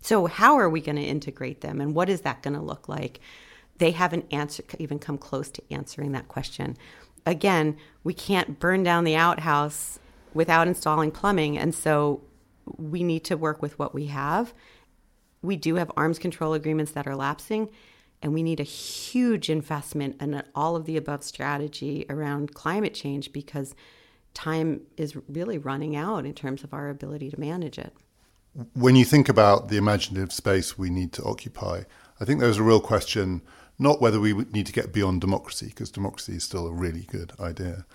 So, 0.00 0.26
how 0.26 0.56
are 0.56 0.68
we 0.68 0.80
going 0.80 0.96
to 0.96 1.02
integrate 1.02 1.60
them 1.60 1.80
and 1.80 1.94
what 1.94 2.08
is 2.08 2.22
that 2.22 2.42
going 2.42 2.54
to 2.54 2.62
look 2.62 2.88
like? 2.88 3.20
They 3.78 3.90
haven't 3.92 4.26
answer, 4.32 4.62
even 4.78 4.98
come 4.98 5.18
close 5.18 5.50
to 5.50 5.62
answering 5.70 6.12
that 6.12 6.28
question. 6.28 6.76
Again, 7.26 7.76
we 8.04 8.14
can't 8.14 8.58
burn 8.58 8.82
down 8.82 9.04
the 9.04 9.16
outhouse 9.16 9.98
without 10.34 10.68
installing 10.68 11.10
plumbing. 11.10 11.58
And 11.58 11.74
so 11.74 12.22
we 12.76 13.02
need 13.02 13.24
to 13.24 13.36
work 13.36 13.62
with 13.62 13.78
what 13.78 13.94
we 13.94 14.06
have. 14.06 14.54
We 15.42 15.56
do 15.56 15.76
have 15.76 15.90
arms 15.96 16.18
control 16.18 16.54
agreements 16.54 16.92
that 16.92 17.06
are 17.06 17.16
lapsing, 17.16 17.70
and 18.22 18.34
we 18.34 18.42
need 18.42 18.60
a 18.60 18.64
huge 18.64 19.48
investment 19.48 20.20
in 20.20 20.42
all 20.54 20.74
of 20.74 20.84
the 20.84 20.96
above 20.96 21.22
strategy 21.22 22.04
around 22.10 22.54
climate 22.54 22.94
change 22.94 23.32
because 23.32 23.74
time 24.34 24.82
is 24.96 25.16
really 25.28 25.58
running 25.58 25.94
out 25.94 26.26
in 26.26 26.34
terms 26.34 26.64
of 26.64 26.74
our 26.74 26.88
ability 26.88 27.30
to 27.30 27.40
manage 27.40 27.78
it. 27.78 27.92
When 28.74 28.96
you 28.96 29.04
think 29.04 29.28
about 29.28 29.68
the 29.68 29.76
imaginative 29.76 30.32
space 30.32 30.76
we 30.76 30.90
need 30.90 31.12
to 31.12 31.24
occupy, 31.24 31.82
I 32.20 32.24
think 32.24 32.40
there's 32.40 32.58
a 32.58 32.62
real 32.62 32.80
question 32.80 33.42
not 33.78 34.00
whether 34.00 34.18
we 34.18 34.32
need 34.32 34.66
to 34.66 34.72
get 34.72 34.92
beyond 34.92 35.20
democracy, 35.20 35.66
because 35.66 35.90
democracy 35.90 36.34
is 36.34 36.42
still 36.42 36.66
a 36.66 36.72
really 36.72 37.02
good 37.02 37.32
idea, 37.38 37.86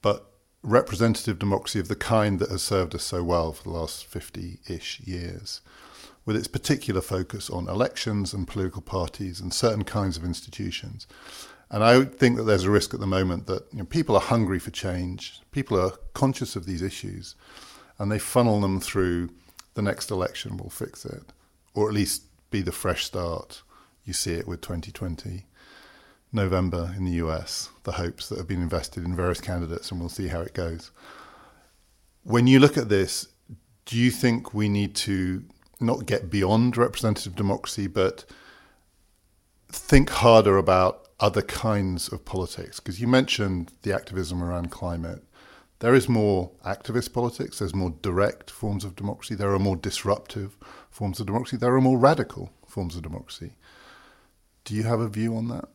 but 0.00 0.30
representative 0.62 1.38
democracy 1.38 1.78
of 1.78 1.88
the 1.88 1.96
kind 1.96 2.38
that 2.38 2.50
has 2.50 2.62
served 2.62 2.94
us 2.94 3.02
so 3.02 3.22
well 3.22 3.52
for 3.52 3.64
the 3.64 3.70
last 3.70 4.06
50 4.06 4.60
ish 4.66 5.00
years, 5.00 5.60
with 6.24 6.36
its 6.36 6.48
particular 6.48 7.02
focus 7.02 7.50
on 7.50 7.68
elections 7.68 8.32
and 8.32 8.48
political 8.48 8.80
parties 8.80 9.40
and 9.40 9.52
certain 9.52 9.84
kinds 9.84 10.16
of 10.16 10.24
institutions. 10.24 11.06
And 11.70 11.84
I 11.84 12.04
think 12.04 12.38
that 12.38 12.44
there's 12.44 12.64
a 12.64 12.70
risk 12.70 12.94
at 12.94 13.00
the 13.00 13.06
moment 13.06 13.46
that 13.48 13.66
you 13.72 13.80
know, 13.80 13.84
people 13.84 14.16
are 14.16 14.22
hungry 14.22 14.58
for 14.58 14.70
change, 14.70 15.40
people 15.52 15.78
are 15.78 15.92
conscious 16.14 16.56
of 16.56 16.64
these 16.64 16.80
issues, 16.80 17.34
and 17.98 18.10
they 18.10 18.18
funnel 18.18 18.62
them 18.62 18.80
through 18.80 19.28
the 19.76 19.82
next 19.82 20.10
election 20.10 20.56
will 20.56 20.70
fix 20.70 21.04
it, 21.04 21.22
or 21.74 21.86
at 21.86 21.94
least 21.94 22.22
be 22.50 22.62
the 22.62 22.72
fresh 22.72 23.04
start. 23.04 23.62
You 24.04 24.14
see 24.14 24.32
it 24.32 24.48
with 24.48 24.62
2020 24.62 25.44
November 26.32 26.94
in 26.96 27.04
the 27.04 27.18
US, 27.24 27.68
the 27.84 27.92
hopes 27.92 28.30
that 28.30 28.38
have 28.38 28.48
been 28.48 28.62
invested 28.62 29.04
in 29.04 29.14
various 29.14 29.40
candidates, 29.40 29.90
and 29.90 30.00
we'll 30.00 30.08
see 30.08 30.28
how 30.28 30.40
it 30.40 30.54
goes. 30.54 30.90
When 32.22 32.46
you 32.46 32.58
look 32.58 32.78
at 32.78 32.88
this, 32.88 33.28
do 33.84 33.98
you 33.98 34.10
think 34.10 34.54
we 34.54 34.70
need 34.70 34.94
to 34.96 35.44
not 35.78 36.06
get 36.06 36.30
beyond 36.30 36.78
representative 36.78 37.36
democracy, 37.36 37.86
but 37.86 38.24
think 39.68 40.08
harder 40.08 40.56
about 40.56 41.06
other 41.20 41.42
kinds 41.42 42.10
of 42.10 42.24
politics? 42.24 42.80
Because 42.80 42.98
you 42.98 43.06
mentioned 43.06 43.72
the 43.82 43.94
activism 43.94 44.42
around 44.42 44.70
climate. 44.70 45.22
There 45.80 45.94
is 45.94 46.08
more 46.08 46.52
activist 46.64 47.12
politics, 47.12 47.58
there's 47.58 47.74
more 47.74 47.94
direct 48.00 48.50
forms 48.50 48.84
of 48.84 48.96
democracy, 48.96 49.34
there 49.34 49.52
are 49.52 49.58
more 49.58 49.76
disruptive 49.76 50.56
forms 50.90 51.20
of 51.20 51.26
democracy, 51.26 51.58
there 51.58 51.74
are 51.74 51.80
more 51.80 51.98
radical 51.98 52.50
forms 52.66 52.96
of 52.96 53.02
democracy. 53.02 53.56
Do 54.64 54.74
you 54.74 54.84
have 54.84 55.00
a 55.00 55.08
view 55.08 55.36
on 55.36 55.48
that? 55.48 55.68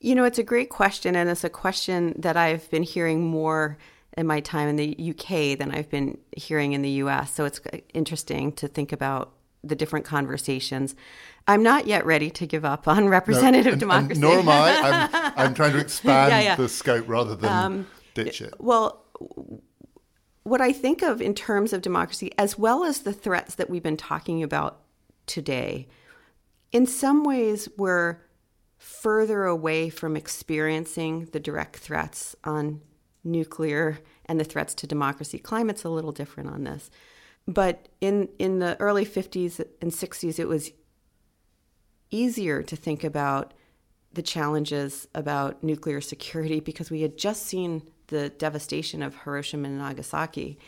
You 0.00 0.14
know, 0.14 0.24
it's 0.24 0.38
a 0.38 0.44
great 0.44 0.70
question, 0.70 1.16
and 1.16 1.28
it's 1.28 1.44
a 1.44 1.50
question 1.50 2.14
that 2.18 2.36
I've 2.36 2.70
been 2.70 2.82
hearing 2.82 3.22
more 3.22 3.78
in 4.16 4.26
my 4.26 4.40
time 4.40 4.68
in 4.68 4.76
the 4.76 4.96
UK 5.10 5.58
than 5.58 5.70
I've 5.72 5.90
been 5.90 6.18
hearing 6.36 6.72
in 6.72 6.82
the 6.82 6.90
US. 6.90 7.32
So 7.32 7.44
it's 7.44 7.60
interesting 7.94 8.52
to 8.52 8.68
think 8.68 8.92
about 8.92 9.32
the 9.64 9.74
different 9.74 10.04
conversations. 10.04 10.94
I'm 11.48 11.62
not 11.62 11.86
yet 11.86 12.04
ready 12.04 12.30
to 12.30 12.46
give 12.46 12.64
up 12.64 12.86
on 12.86 13.08
representative 13.08 13.64
no, 13.66 13.72
and, 13.72 13.80
democracy. 13.80 14.20
And 14.20 14.20
nor 14.20 14.38
am 14.38 14.48
I. 14.48 15.10
I'm, 15.14 15.32
I'm 15.36 15.54
trying 15.54 15.72
to 15.72 15.78
expand 15.78 16.30
yeah, 16.30 16.40
yeah. 16.40 16.56
the 16.56 16.68
scope 16.68 17.08
rather 17.08 17.34
than 17.34 17.50
um, 17.50 17.86
ditch 18.14 18.40
it. 18.40 18.54
Well, 18.58 19.04
what 20.42 20.60
I 20.60 20.72
think 20.72 21.02
of 21.02 21.20
in 21.22 21.34
terms 21.34 21.72
of 21.72 21.82
democracy, 21.82 22.32
as 22.36 22.58
well 22.58 22.84
as 22.84 23.00
the 23.00 23.12
threats 23.12 23.54
that 23.56 23.70
we've 23.70 23.82
been 23.82 23.96
talking 23.96 24.42
about 24.42 24.80
today, 25.26 25.88
in 26.72 26.86
some 26.86 27.22
ways, 27.22 27.68
we're 27.76 28.18
further 28.78 29.44
away 29.44 29.88
from 29.88 30.16
experiencing 30.16 31.26
the 31.32 31.38
direct 31.38 31.76
threats 31.76 32.34
on 32.42 32.80
nuclear 33.22 34.00
and 34.26 34.40
the 34.40 34.44
threats 34.44 34.74
to 34.74 34.86
democracy. 34.86 35.38
Climate's 35.38 35.84
a 35.84 35.88
little 35.88 36.12
different 36.12 36.50
on 36.50 36.64
this. 36.64 36.90
But 37.46 37.88
in, 38.00 38.28
in 38.38 38.58
the 38.58 38.76
early 38.80 39.06
50s 39.06 39.64
and 39.80 39.92
60s, 39.92 40.38
it 40.38 40.48
was 40.48 40.70
easier 42.10 42.62
to 42.62 42.76
think 42.76 43.04
about 43.04 43.54
the 44.12 44.22
challenges 44.22 45.08
about 45.14 45.62
nuclear 45.62 46.00
security 46.00 46.60
because 46.60 46.90
we 46.90 47.02
had 47.02 47.16
just 47.16 47.44
seen 47.44 47.82
the 48.12 48.28
devastation 48.28 49.02
of 49.02 49.16
Hiroshima 49.24 49.66
and 49.66 49.78
Nagasaki. 49.78 50.58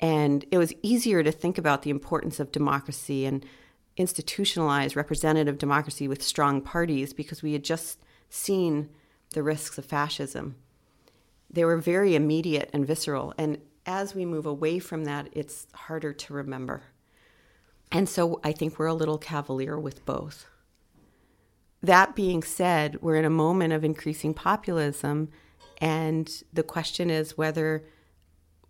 And 0.00 0.44
it 0.50 0.58
was 0.58 0.74
easier 0.82 1.22
to 1.22 1.30
think 1.30 1.58
about 1.58 1.82
the 1.82 1.90
importance 1.90 2.40
of 2.40 2.50
democracy 2.50 3.24
and 3.24 3.46
institutionalized 3.96 4.96
representative 4.96 5.58
democracy 5.58 6.08
with 6.08 6.22
strong 6.22 6.60
parties 6.60 7.12
because 7.12 7.42
we 7.42 7.52
had 7.52 7.62
just 7.62 7.98
seen 8.28 8.88
the 9.30 9.42
risks 9.42 9.78
of 9.78 9.84
fascism. 9.84 10.56
They 11.48 11.64
were 11.64 11.76
very 11.76 12.14
immediate 12.14 12.70
and 12.72 12.86
visceral. 12.86 13.32
And 13.38 13.58
as 13.86 14.14
we 14.14 14.24
move 14.24 14.46
away 14.46 14.78
from 14.78 15.04
that, 15.04 15.28
it's 15.32 15.66
harder 15.72 16.12
to 16.12 16.34
remember. 16.34 16.82
And 17.92 18.08
so 18.08 18.40
I 18.42 18.52
think 18.52 18.78
we're 18.78 18.86
a 18.86 18.94
little 18.94 19.18
cavalier 19.18 19.78
with 19.78 20.04
both. 20.04 20.46
That 21.82 22.16
being 22.16 22.42
said, 22.42 23.00
we're 23.00 23.16
in 23.16 23.24
a 23.24 23.30
moment 23.30 23.72
of 23.72 23.84
increasing 23.84 24.34
populism, 24.34 25.30
and 25.78 26.42
the 26.52 26.62
question 26.62 27.10
is 27.10 27.36
whether 27.36 27.84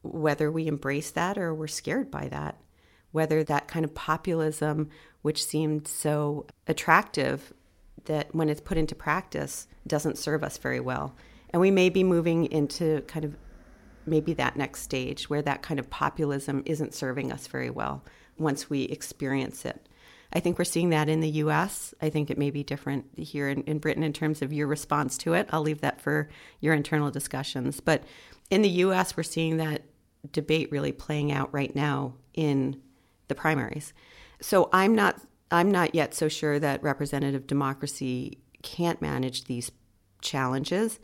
whether 0.02 0.52
we 0.52 0.66
embrace 0.66 1.10
that 1.10 1.36
or 1.36 1.52
we're 1.54 1.66
scared 1.66 2.10
by 2.10 2.28
that 2.28 2.60
whether 3.16 3.42
that 3.42 3.66
kind 3.66 3.82
of 3.82 3.94
populism, 3.94 4.90
which 5.22 5.42
seemed 5.42 5.88
so 5.88 6.44
attractive, 6.66 7.50
that 8.04 8.34
when 8.34 8.50
it's 8.50 8.60
put 8.60 8.76
into 8.76 8.94
practice 8.94 9.66
doesn't 9.86 10.18
serve 10.18 10.44
us 10.44 10.58
very 10.58 10.80
well. 10.80 11.14
And 11.48 11.58
we 11.58 11.70
may 11.70 11.88
be 11.88 12.04
moving 12.04 12.44
into 12.52 13.00
kind 13.06 13.24
of 13.24 13.34
maybe 14.04 14.34
that 14.34 14.56
next 14.56 14.82
stage 14.82 15.30
where 15.30 15.40
that 15.40 15.62
kind 15.62 15.80
of 15.80 15.88
populism 15.88 16.62
isn't 16.66 16.92
serving 16.92 17.32
us 17.32 17.46
very 17.46 17.70
well 17.70 18.04
once 18.36 18.68
we 18.68 18.82
experience 18.82 19.64
it. 19.64 19.88
I 20.36 20.40
think 20.40 20.58
we're 20.58 20.66
seeing 20.66 20.90
that 20.90 21.08
in 21.08 21.20
the 21.20 21.30
US. 21.30 21.94
I 22.02 22.10
think 22.10 22.28
it 22.28 22.36
may 22.36 22.50
be 22.50 22.62
different 22.62 23.06
here 23.16 23.48
in, 23.48 23.62
in, 23.62 23.78
Britain 23.78 24.02
in 24.02 24.12
terms 24.12 24.42
of 24.42 24.52
your 24.52 24.66
response 24.66 25.16
to 25.18 25.32
it. 25.32 25.48
I'll 25.50 25.62
leave 25.62 25.80
that 25.80 25.98
for 25.98 26.28
your 26.60 26.74
internal 26.74 27.10
discussions. 27.10 27.80
But 27.80 28.04
in 28.50 28.60
the 28.60 28.68
US, 28.68 29.16
we're 29.16 29.22
seeing 29.22 29.56
that 29.56 29.84
debate 30.30 30.70
really 30.70 30.92
playing 30.92 31.32
out 31.32 31.54
right 31.54 31.74
now 31.74 32.16
in 32.34 32.82
the 33.28 33.34
primaries. 33.34 33.94
So 34.42 34.68
I'm 34.74 34.94
not 34.94 35.18
I'm 35.50 35.70
not 35.70 35.94
yet 35.94 36.12
so 36.12 36.28
sure 36.28 36.58
that 36.58 36.82
representative 36.82 37.46
democracy 37.46 38.36
can't 38.62 39.00
manage 39.00 39.44
these 39.44 39.70
challenges, 40.20 40.98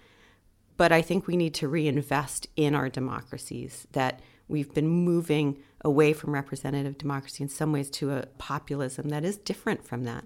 but 0.76 0.92
I 0.92 1.00
think 1.00 1.26
we 1.26 1.38
need 1.38 1.54
to 1.54 1.68
reinvest 1.68 2.48
in 2.54 2.74
our 2.74 2.90
democracies 2.90 3.86
that 3.92 4.20
we've 4.52 4.72
been 4.72 4.86
moving 4.86 5.58
away 5.84 6.12
from 6.12 6.32
representative 6.34 6.98
democracy 6.98 7.42
in 7.42 7.48
some 7.48 7.72
ways 7.72 7.90
to 7.90 8.12
a 8.12 8.26
populism 8.38 9.08
that 9.08 9.24
is 9.24 9.38
different 9.38 9.84
from 9.84 10.04
that. 10.04 10.24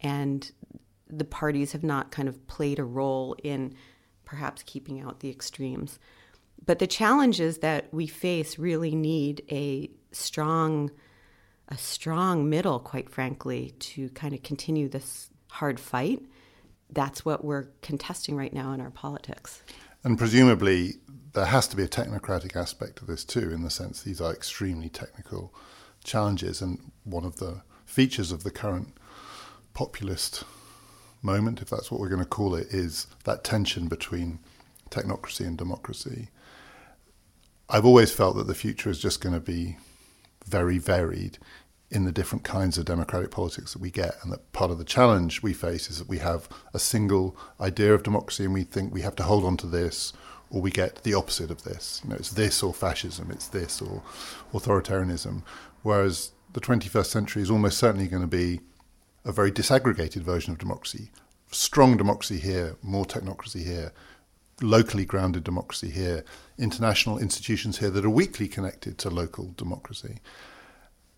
And 0.00 0.50
the 1.08 1.24
parties 1.24 1.72
have 1.72 1.82
not 1.82 2.10
kind 2.10 2.28
of 2.28 2.46
played 2.46 2.78
a 2.78 2.84
role 2.84 3.36
in 3.42 3.74
perhaps 4.24 4.62
keeping 4.62 5.00
out 5.00 5.20
the 5.20 5.28
extremes. 5.28 5.98
But 6.64 6.78
the 6.78 6.86
challenges 6.86 7.58
that 7.58 7.92
we 7.92 8.06
face 8.06 8.58
really 8.58 8.94
need 8.94 9.42
a 9.50 9.90
strong 10.12 10.90
a 11.68 11.78
strong 11.78 12.50
middle, 12.50 12.78
quite 12.78 13.08
frankly, 13.08 13.72
to 13.78 14.10
kind 14.10 14.34
of 14.34 14.42
continue 14.42 14.86
this 14.86 15.30
hard 15.50 15.80
fight. 15.80 16.20
That's 16.90 17.24
what 17.24 17.42
we're 17.42 17.68
contesting 17.80 18.36
right 18.36 18.52
now 18.52 18.72
in 18.72 18.82
our 18.82 18.90
politics. 18.90 19.62
And 20.04 20.18
presumably, 20.18 20.96
there 21.32 21.46
has 21.46 21.66
to 21.68 21.76
be 21.76 21.82
a 21.82 21.88
technocratic 21.88 22.54
aspect 22.54 22.96
to 22.96 23.06
this 23.06 23.24
too, 23.24 23.50
in 23.50 23.62
the 23.62 23.70
sense 23.70 24.02
these 24.02 24.20
are 24.20 24.32
extremely 24.32 24.90
technical 24.90 25.52
challenges. 26.04 26.60
And 26.60 26.92
one 27.04 27.24
of 27.24 27.36
the 27.36 27.62
features 27.86 28.30
of 28.30 28.44
the 28.44 28.50
current 28.50 28.96
populist 29.72 30.44
moment, 31.22 31.62
if 31.62 31.70
that's 31.70 31.90
what 31.90 32.00
we're 32.00 32.10
going 32.10 32.20
to 32.20 32.26
call 32.26 32.54
it, 32.54 32.68
is 32.68 33.06
that 33.24 33.42
tension 33.42 33.88
between 33.88 34.40
technocracy 34.90 35.46
and 35.46 35.56
democracy. 35.56 36.28
I've 37.68 37.86
always 37.86 38.12
felt 38.12 38.36
that 38.36 38.46
the 38.46 38.54
future 38.54 38.90
is 38.90 39.00
just 39.00 39.22
going 39.22 39.34
to 39.34 39.40
be 39.40 39.78
very 40.46 40.76
varied 40.76 41.38
in 41.94 42.04
the 42.04 42.12
different 42.12 42.42
kinds 42.42 42.76
of 42.76 42.84
democratic 42.84 43.30
politics 43.30 43.72
that 43.72 43.80
we 43.80 43.90
get. 43.90 44.16
And 44.22 44.32
that 44.32 44.52
part 44.52 44.72
of 44.72 44.78
the 44.78 44.84
challenge 44.84 45.42
we 45.42 45.52
face 45.52 45.88
is 45.88 45.98
that 45.98 46.08
we 46.08 46.18
have 46.18 46.48
a 46.74 46.78
single 46.78 47.36
idea 47.60 47.94
of 47.94 48.02
democracy 48.02 48.44
and 48.44 48.52
we 48.52 48.64
think 48.64 48.92
we 48.92 49.02
have 49.02 49.14
to 49.16 49.22
hold 49.22 49.44
on 49.44 49.56
to 49.58 49.66
this 49.66 50.12
or 50.50 50.60
we 50.60 50.70
get 50.70 51.04
the 51.04 51.14
opposite 51.14 51.50
of 51.50 51.62
this. 51.62 52.00
You 52.02 52.10
know, 52.10 52.16
it's 52.16 52.30
this 52.30 52.62
or 52.62 52.74
fascism, 52.74 53.30
it's 53.30 53.48
this 53.48 53.80
or 53.80 54.02
authoritarianism. 54.52 55.42
Whereas 55.82 56.32
the 56.52 56.60
21st 56.60 57.06
century 57.06 57.42
is 57.42 57.50
almost 57.50 57.78
certainly 57.78 58.08
going 58.08 58.22
to 58.22 58.28
be 58.28 58.60
a 59.24 59.32
very 59.32 59.52
disaggregated 59.52 60.22
version 60.22 60.52
of 60.52 60.58
democracy. 60.58 61.10
Strong 61.50 61.96
democracy 61.96 62.38
here, 62.38 62.76
more 62.82 63.04
technocracy 63.04 63.64
here, 63.64 63.92
locally 64.60 65.04
grounded 65.04 65.44
democracy 65.44 65.90
here, 65.90 66.24
international 66.58 67.18
institutions 67.18 67.78
here 67.78 67.90
that 67.90 68.04
are 68.04 68.10
weakly 68.10 68.48
connected 68.48 68.98
to 68.98 69.10
local 69.10 69.54
democracy. 69.56 70.18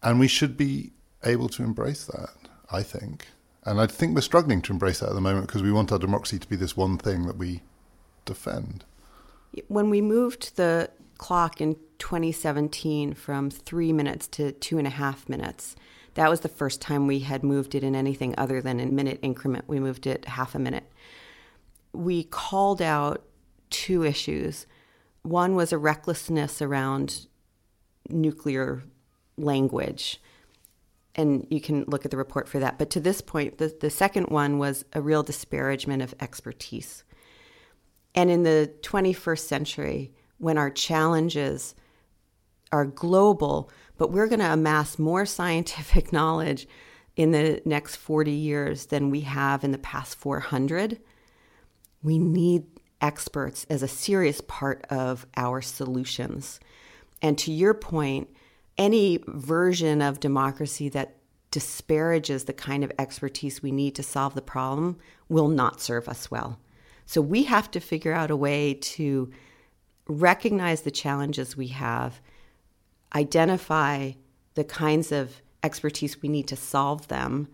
And 0.02 0.20
we 0.20 0.28
should 0.28 0.56
be 0.56 0.92
able 1.24 1.48
to 1.50 1.62
embrace 1.62 2.04
that, 2.06 2.34
I 2.70 2.82
think. 2.82 3.26
And 3.64 3.80
I 3.80 3.86
think 3.86 4.14
we're 4.14 4.20
struggling 4.20 4.62
to 4.62 4.72
embrace 4.72 5.00
that 5.00 5.08
at 5.08 5.14
the 5.14 5.20
moment 5.20 5.48
because 5.48 5.62
we 5.62 5.72
want 5.72 5.90
our 5.90 5.98
democracy 5.98 6.38
to 6.38 6.48
be 6.48 6.56
this 6.56 6.76
one 6.76 6.98
thing 6.98 7.26
that 7.26 7.36
we 7.36 7.62
defend. 8.24 8.84
When 9.68 9.90
we 9.90 10.00
moved 10.00 10.56
the 10.56 10.90
clock 11.18 11.60
in 11.60 11.76
2017 11.98 13.14
from 13.14 13.50
three 13.50 13.92
minutes 13.92 14.28
to 14.28 14.52
two 14.52 14.78
and 14.78 14.86
a 14.86 14.90
half 14.90 15.28
minutes, 15.28 15.74
that 16.14 16.30
was 16.30 16.40
the 16.40 16.48
first 16.48 16.80
time 16.80 17.06
we 17.06 17.20
had 17.20 17.42
moved 17.42 17.74
it 17.74 17.82
in 17.82 17.94
anything 17.94 18.34
other 18.38 18.62
than 18.62 18.80
a 18.80 18.86
minute 18.86 19.18
increment. 19.22 19.64
We 19.66 19.80
moved 19.80 20.06
it 20.06 20.26
half 20.26 20.54
a 20.54 20.58
minute. 20.58 20.90
We 21.92 22.24
called 22.24 22.80
out 22.80 23.24
two 23.70 24.04
issues. 24.04 24.66
One 25.22 25.54
was 25.54 25.72
a 25.72 25.78
recklessness 25.78 26.62
around 26.62 27.26
nuclear 28.08 28.82
language. 29.36 30.20
And 31.14 31.46
you 31.50 31.60
can 31.60 31.84
look 31.86 32.04
at 32.04 32.10
the 32.10 32.16
report 32.16 32.48
for 32.48 32.58
that. 32.58 32.78
But 32.78 32.90
to 32.90 33.00
this 33.00 33.20
point, 33.20 33.58
the, 33.58 33.74
the 33.80 33.90
second 33.90 34.28
one 34.28 34.58
was 34.58 34.84
a 34.92 35.00
real 35.00 35.22
disparagement 35.22 36.02
of 36.02 36.14
expertise. 36.20 37.04
And 38.14 38.30
in 38.30 38.42
the 38.42 38.72
21st 38.82 39.40
century, 39.40 40.12
when 40.38 40.58
our 40.58 40.70
challenges 40.70 41.74
are 42.72 42.84
global, 42.84 43.70
but 43.96 44.10
we're 44.10 44.26
going 44.26 44.40
to 44.40 44.52
amass 44.52 44.98
more 44.98 45.26
scientific 45.26 46.12
knowledge 46.12 46.66
in 47.16 47.30
the 47.30 47.62
next 47.64 47.96
40 47.96 48.30
years 48.30 48.86
than 48.86 49.10
we 49.10 49.22
have 49.22 49.64
in 49.64 49.72
the 49.72 49.78
past 49.78 50.16
400, 50.16 51.00
we 52.02 52.18
need 52.18 52.64
experts 53.00 53.66
as 53.70 53.82
a 53.82 53.88
serious 53.88 54.40
part 54.42 54.84
of 54.90 55.26
our 55.36 55.62
solutions. 55.62 56.60
And 57.22 57.38
to 57.38 57.52
your 57.52 57.74
point, 57.74 58.28
any 58.78 59.20
version 59.26 60.02
of 60.02 60.20
democracy 60.20 60.88
that 60.90 61.16
disparages 61.50 62.44
the 62.44 62.52
kind 62.52 62.84
of 62.84 62.92
expertise 62.98 63.62
we 63.62 63.72
need 63.72 63.94
to 63.94 64.02
solve 64.02 64.34
the 64.34 64.42
problem 64.42 64.98
will 65.28 65.48
not 65.48 65.80
serve 65.80 66.08
us 66.08 66.30
well. 66.30 66.58
So 67.06 67.20
we 67.20 67.44
have 67.44 67.70
to 67.70 67.80
figure 67.80 68.12
out 68.12 68.30
a 68.30 68.36
way 68.36 68.74
to 68.74 69.30
recognize 70.08 70.82
the 70.82 70.90
challenges 70.90 71.56
we 71.56 71.68
have, 71.68 72.20
identify 73.14 74.12
the 74.54 74.64
kinds 74.64 75.12
of 75.12 75.40
expertise 75.62 76.20
we 76.20 76.28
need 76.28 76.48
to 76.48 76.56
solve 76.56 77.08
them, 77.08 77.48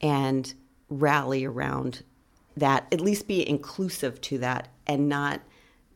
and 0.00 0.54
rally 0.88 1.44
around 1.44 2.02
that, 2.56 2.86
at 2.92 3.00
least 3.00 3.26
be 3.26 3.46
inclusive 3.48 4.20
to 4.22 4.38
that 4.38 4.68
and 4.86 5.08
not 5.08 5.40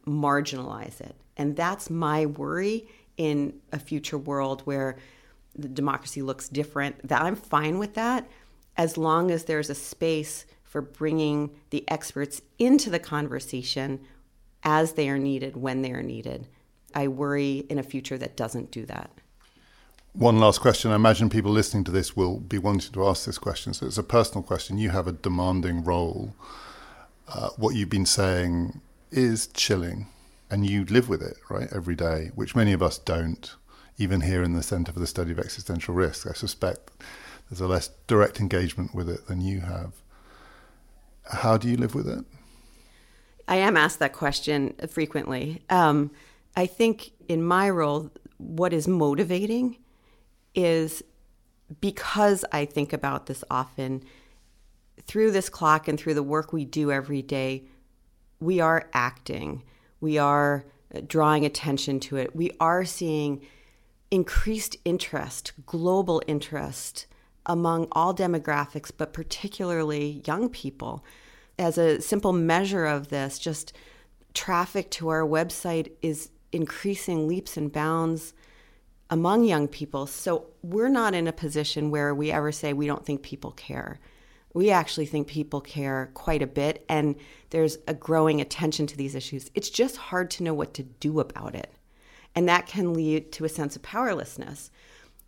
marginalize 0.07 1.01
it. 1.01 1.15
And 1.37 1.57
that's 1.57 1.89
my 1.89 2.27
worry 2.27 2.89
in 3.21 3.53
a 3.71 3.79
future 3.79 4.17
world 4.17 4.63
where 4.63 4.97
the 5.55 5.69
democracy 5.69 6.23
looks 6.23 6.49
different. 6.49 7.07
That 7.07 7.21
I'm 7.21 7.37
fine 7.37 7.79
with 7.79 7.93
that 7.95 8.27
as 8.79 8.97
long 8.97 9.31
as 9.31 9.45
there's 9.45 9.69
a 9.69 9.75
space 9.75 10.47
for 10.65 10.81
bringing 10.81 11.51
the 11.69 11.85
experts 11.91 12.41
into 12.59 12.89
the 12.89 12.99
conversation 12.99 14.01
as 14.63 14.95
they 14.95 15.11
are 15.11 15.19
needed 15.19 15.55
when 15.55 15.83
they 15.83 15.93
are 15.93 16.03
needed. 16.03 16.49
I 16.95 17.09
worry 17.09 17.67
in 17.69 17.79
a 17.79 17.83
future 17.83 18.17
that 18.17 18.39
doesn't 18.39 18.71
do 18.71 18.87
that. 18.87 19.11
One 20.15 20.41
last 20.41 20.63
question. 20.63 20.91
I 20.91 20.95
imagine 20.95 21.29
people 21.29 21.53
listening 21.53 21.85
to 21.85 21.91
this 21.91 22.17
will 22.17 22.39
be 22.39 22.57
wanting 22.57 22.93
to 22.95 23.07
ask 23.07 23.27
this 23.27 23.37
question. 23.37 23.75
So 23.75 23.85
it's 23.85 23.99
a 23.99 24.03
personal 24.03 24.43
question. 24.43 24.79
You 24.79 24.91
have 24.91 25.07
a 25.07 25.13
demanding 25.13 25.85
role. 25.85 26.35
Uh, 27.29 27.51
what 27.59 27.75
you've 27.75 27.91
been 27.91 28.07
saying 28.07 28.81
is 29.11 29.47
chilling, 29.49 30.07
and 30.51 30.69
you 30.69 30.85
live 30.85 31.09
with 31.09 31.23
it, 31.23 31.37
right, 31.49 31.69
every 31.73 31.95
day, 31.95 32.31
which 32.35 32.57
many 32.57 32.73
of 32.73 32.83
us 32.83 32.99
don't, 32.99 33.55
even 33.99 34.23
here 34.23 34.43
in 34.43 34.55
the 34.55 34.63
Centre 34.63 34.93
for 34.93 35.01
the 35.01 35.07
Study 35.07 35.33
of 35.33 35.39
Existential 35.39 35.95
Risk. 35.95 36.27
I 36.27 36.33
suspect 36.33 36.91
there's 37.49 37.61
a 37.61 37.67
less 37.67 37.91
direct 38.07 38.41
engagement 38.41 38.95
with 38.95 39.09
it 39.09 39.27
than 39.27 39.41
you 39.41 39.61
have. 39.61 39.93
How 41.25 41.57
do 41.57 41.69
you 41.69 41.77
live 41.77 41.95
with 41.95 42.09
it? 42.09 42.25
I 43.47 43.57
am 43.57 43.77
asked 43.77 43.99
that 43.99 44.13
question 44.13 44.75
frequently. 44.89 45.63
Um, 45.71 46.11
I 46.57 46.67
think 46.67 47.13
in 47.29 47.43
my 47.43 47.69
role, 47.71 48.11
what 48.39 48.73
is 48.73 48.89
motivating 48.89 49.77
is 50.55 51.03
because 51.81 52.45
I 52.53 52.65
think 52.65 52.93
about 52.93 53.27
this 53.27 53.45
often 53.51 54.03
through 55.03 55.31
this 55.31 55.49
clock 55.49 55.89
and 55.89 55.99
through 55.99 56.15
the 56.15 56.23
work 56.23 56.53
we 56.53 56.65
do 56.65 56.91
every 56.91 57.23
day, 57.23 57.65
we 58.39 58.61
are 58.61 58.89
acting, 58.93 59.63
we 60.01 60.19
are 60.19 60.65
uh, 60.95 61.01
drawing 61.07 61.45
attention 61.45 62.01
to 62.01 62.17
it, 62.17 62.35
we 62.35 62.51
are 62.61 62.85
seeing 62.85 63.41
increased 64.11 64.77
interest, 64.85 65.53
global 65.67 66.23
interest 66.27 67.07
among 67.47 67.89
all 67.93 68.15
demographics, 68.15 68.91
but 68.97 69.13
particularly 69.13 70.23
young 70.27 70.49
people. 70.49 71.05
As 71.59 71.79
a 71.79 72.01
simple 72.01 72.33
measure 72.33 72.87
of 72.87 73.09
this, 73.09 73.39
just 73.39 73.73
traffic 74.35 74.91
to 74.91 75.09
our 75.09 75.23
website 75.23 75.93
is 76.03 76.31
increasing 76.53 77.29
leaps 77.29 77.57
and 77.57 77.73
bounds 77.73 78.35
among 79.11 79.45
young 79.45 79.69
people. 79.69 80.07
So 80.07 80.47
we're 80.63 80.89
not 80.89 81.15
in 81.15 81.27
a 81.27 81.33
position 81.33 81.91
where 81.91 82.15
we 82.15 82.31
ever 82.31 82.53
say 82.53 82.73
we 82.73 82.87
don't 82.87 83.05
think 83.05 83.23
people 83.23 83.53
care. 83.53 83.99
We 84.53 84.71
actually 84.71 85.07
think 85.07 85.29
people 85.29 85.61
care 85.61 86.11
quite 86.15 86.43
a 86.43 86.47
bit, 86.47 86.85
and 86.89 87.15
there's 87.51 87.79
a 87.87 87.95
growing 87.95 88.41
attention 88.41 88.87
to 88.89 88.97
these 88.97 89.15
issues. 89.15 89.51
It's 89.55 89.71
just 89.71 89.97
hard 89.97 90.31
to 90.33 90.43
know 90.43 90.55
what 90.55 90.75
to 90.75 90.83
do 90.83 91.21
about 91.21 91.55
it. 91.55 91.73
And 92.35 92.49
that 92.49 92.67
can 92.67 92.95
lead 92.95 93.33
to 93.33 93.45
a 93.45 93.49
sense 93.49 93.77
of 93.77 93.83
powerlessness 93.83 94.71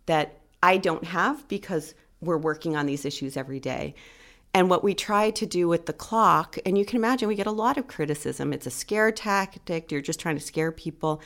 that 0.05 0.39
I 0.61 0.77
don't 0.77 1.05
have 1.05 1.47
because 1.47 1.93
we're 2.21 2.37
working 2.37 2.75
on 2.75 2.85
these 2.85 3.05
issues 3.05 3.35
every 3.37 3.59
day. 3.59 3.95
And 4.53 4.69
what 4.69 4.83
we 4.83 4.93
try 4.93 5.31
to 5.31 5.45
do 5.45 5.67
with 5.67 5.87
the 5.87 5.93
clock, 5.93 6.57
and 6.65 6.77
you 6.77 6.85
can 6.85 6.97
imagine 6.97 7.27
we 7.27 7.35
get 7.35 7.47
a 7.47 7.51
lot 7.51 7.77
of 7.77 7.87
criticism. 7.87 8.53
It's 8.53 8.67
a 8.67 8.71
scare 8.71 9.11
tactic, 9.11 9.91
you're 9.91 10.01
just 10.01 10.19
trying 10.19 10.37
to 10.37 10.41
scare 10.41 10.71
people. 10.71 11.21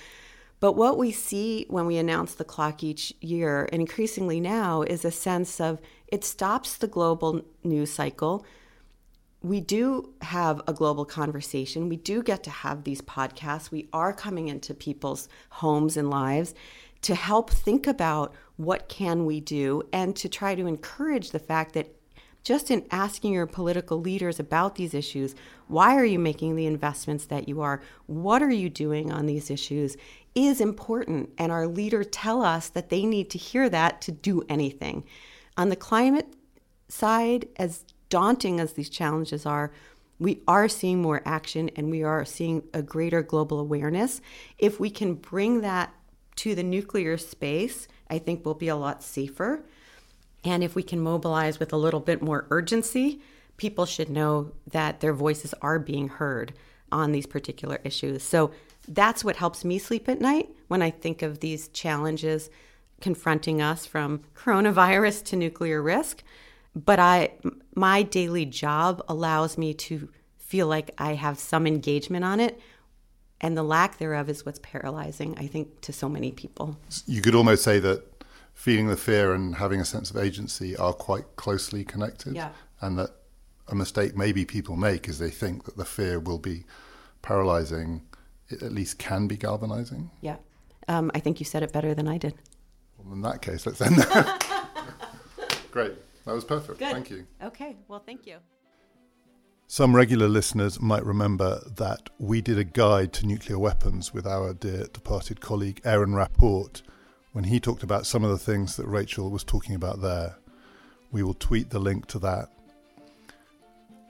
But 0.60 0.74
what 0.74 0.98
we 0.98 1.12
see 1.12 1.66
when 1.70 1.86
we 1.86 1.98
announce 1.98 2.34
the 2.34 2.44
clock 2.44 2.84
each 2.84 3.14
year, 3.22 3.70
and 3.72 3.82
increasingly 3.82 4.40
now, 4.40 4.82
is 4.82 5.06
a 5.06 5.12
sense 5.12 5.62
of 5.62 5.80
it 6.08 6.24
stops 6.24 6.78
the 6.78 6.88
global 6.88 7.42
news 7.64 7.92
cycle. 7.92 8.46
We 9.44 9.62
do 9.62 10.14
have 10.22 10.62
a 10.68 10.74
global 10.74 11.06
conversation. 11.06 11.90
We 11.90 11.98
do 11.98 12.24
get 12.24 12.44
to 12.44 12.50
have 12.50 12.84
these 12.84 13.02
podcasts. 13.02 13.70
We 13.70 13.88
are 13.94 14.14
coming 14.14 14.48
into 14.48 14.74
people's 14.74 15.30
homes 15.50 15.96
and 15.96 16.10
lives 16.10 16.56
to 17.04 17.14
help 17.14 17.52
think 17.52 17.86
about 17.86 18.34
what 18.56 18.90
can 18.90 19.28
we 19.28 19.40
do 19.40 19.84
and 19.94 20.16
to 20.16 20.28
try 20.28 20.56
to 20.56 20.66
encourage 20.66 21.30
the 21.30 21.40
fact 21.40 21.74
that 21.74 21.94
just 22.44 22.72
in 22.72 22.86
asking 22.92 23.34
your 23.34 23.46
political 23.46 24.00
leaders 24.00 24.40
about 24.40 24.76
these 24.76 24.94
issues, 24.94 25.36
why 25.68 25.96
are 25.96 26.06
you 26.06 26.18
making 26.18 26.56
the 26.56 26.66
investments 26.66 27.26
that 27.26 27.50
you 27.50 27.62
are? 27.62 27.82
What 28.06 28.42
are 28.42 28.50
you 28.50 28.70
doing 28.70 29.12
on 29.12 29.26
these 29.26 29.52
issues? 29.52 29.98
Is 30.38 30.62
important. 30.62 31.32
And 31.38 31.52
our 31.52 31.68
leaders 31.68 32.08
tell 32.12 32.44
us 32.44 32.70
that 32.70 32.90
they 32.90 33.06
need 33.06 33.30
to 33.32 33.38
hear 33.38 33.70
that 33.70 34.02
to 34.02 34.12
do 34.12 34.44
anything. 34.48 35.04
On 35.58 35.70
the 35.70 35.76
climate 35.76 36.28
side, 36.88 37.48
as 37.58 37.84
daunting 38.10 38.60
as 38.60 38.74
these 38.74 38.90
challenges 38.90 39.46
are, 39.46 39.72
we 40.20 40.42
are 40.48 40.68
seeing 40.68 41.02
more 41.02 41.22
action 41.26 41.70
and 41.76 41.90
we 41.90 42.04
are 42.04 42.24
seeing 42.24 42.64
a 42.74 42.82
greater 42.82 43.22
global 43.22 43.60
awareness. 43.60 44.22
If 44.58 44.80
we 44.80 44.90
can 44.90 45.16
bring 45.16 45.62
that 45.62 45.94
to 46.38 46.54
the 46.56 46.64
nuclear 46.64 47.18
space, 47.18 47.88
I 48.10 48.20
think 48.20 48.46
we'll 48.46 48.54
be 48.54 48.68
a 48.68 48.76
lot 48.76 49.04
safer. 49.04 49.64
And 50.44 50.64
if 50.64 50.76
we 50.76 50.84
can 50.84 51.00
mobilize 51.00 51.60
with 51.60 51.74
a 51.74 51.78
little 51.78 52.00
bit 52.00 52.22
more 52.22 52.46
urgency, 52.52 53.22
people 53.58 53.86
should 53.86 54.10
know 54.10 54.52
that 54.72 55.00
their 55.00 55.14
voices 55.14 55.54
are 55.62 55.80
being 55.80 56.08
heard 56.08 56.54
on 56.92 57.12
these 57.12 57.26
particular 57.26 57.80
issues. 57.84 58.24
So 58.24 58.52
that's 58.88 59.24
what 59.24 59.36
helps 59.36 59.66
me 59.66 59.78
sleep 59.80 60.08
at 60.08 60.22
night 60.22 60.50
when 60.68 60.82
I 60.82 60.92
think 60.92 61.22
of 61.22 61.40
these 61.40 61.68
challenges 61.70 62.50
confronting 63.02 63.62
us 63.62 63.86
from 63.86 64.22
coronavirus 64.36 65.24
to 65.26 65.36
nuclear 65.36 65.82
risk. 65.82 66.24
But 66.76 67.00
I 67.00 67.32
my 67.76 68.04
daily 68.04 68.46
job 68.46 69.04
allows 69.08 69.58
me 69.58 69.74
to 69.74 70.10
feel 70.38 70.68
like 70.68 70.92
I 70.98 71.14
have 71.14 71.40
some 71.40 71.68
engagement 71.68 72.24
on 72.24 72.40
it 72.40 72.60
and 73.42 73.58
the 73.58 73.64
lack 73.64 73.98
thereof 73.98 74.30
is 74.30 74.46
what's 74.46 74.60
paralyzing 74.60 75.38
I 75.38 75.48
think 75.48 75.82
to 75.82 75.94
so 75.94 76.08
many 76.08 76.32
people. 76.32 76.78
You 77.06 77.22
could 77.22 77.36
almost 77.36 77.64
say 77.64 77.80
that 77.80 78.04
feeling 78.54 78.88
the 78.88 78.98
fear 78.98 79.34
and 79.34 79.56
having 79.56 79.80
a 79.80 79.86
sense 79.86 80.10
of 80.10 80.18
agency 80.18 80.76
are 80.78 80.94
quite 80.94 81.36
closely 81.36 81.84
connected 81.84 82.36
yeah. 82.36 82.50
and 82.82 82.98
that 82.98 83.12
a 83.68 83.76
mistake 83.76 84.16
maybe 84.16 84.46
people 84.46 84.76
make 84.76 85.08
is 85.08 85.20
they 85.20 85.30
think 85.30 85.66
that 85.66 85.78
the 85.78 85.86
fear 85.86 86.20
will 86.20 86.40
be 86.40 86.64
paralyzing 87.22 88.02
at 88.52 88.72
least 88.72 88.98
can 89.00 89.28
be 89.28 89.38
galvanizing. 89.38 90.10
Yeah. 90.22 90.38
Um, 90.88 91.12
I 91.14 91.20
think 91.20 91.40
you 91.40 91.46
said 91.46 91.64
it 91.64 91.74
better 91.74 91.94
than 91.94 92.08
I 92.08 92.18
did. 92.18 92.34
Well, 92.98 93.14
in 93.14 93.22
that 93.22 93.42
case, 93.42 93.66
let's 93.66 93.82
end 93.82 93.98
there. 93.98 94.40
Great. 95.72 95.94
That 96.26 96.34
was 96.34 96.44
perfect. 96.44 96.80
Good. 96.80 96.92
Thank 96.92 97.10
you. 97.10 97.26
Okay. 97.44 97.76
Well, 97.88 98.02
thank 98.06 98.26
you. 98.26 98.38
Some 99.70 99.94
regular 99.94 100.30
listeners 100.30 100.80
might 100.80 101.06
remember 101.06 101.60
that 101.76 102.10
we 102.20 102.42
did 102.42 102.58
a 102.58 102.64
guide 102.64 103.12
to 103.14 103.26
nuclear 103.26 103.60
weapons 103.60 104.14
with 104.14 104.26
our 104.26 104.54
dear 104.54 104.86
departed 104.94 105.42
colleague 105.42 105.82
Aaron 105.84 106.16
Rapport 106.16 106.70
when 107.34 107.44
he 107.44 107.60
talked 107.60 107.84
about 107.84 108.06
some 108.06 108.24
of 108.24 108.30
the 108.30 108.38
things 108.38 108.78
that 108.78 108.88
Rachel 108.88 109.30
was 109.30 109.44
talking 109.44 109.76
about 109.76 110.02
there. 110.02 110.38
We 111.12 111.22
will 111.22 111.34
tweet 111.34 111.70
the 111.70 111.80
link 111.80 112.06
to 112.08 112.20
that. 112.20 112.48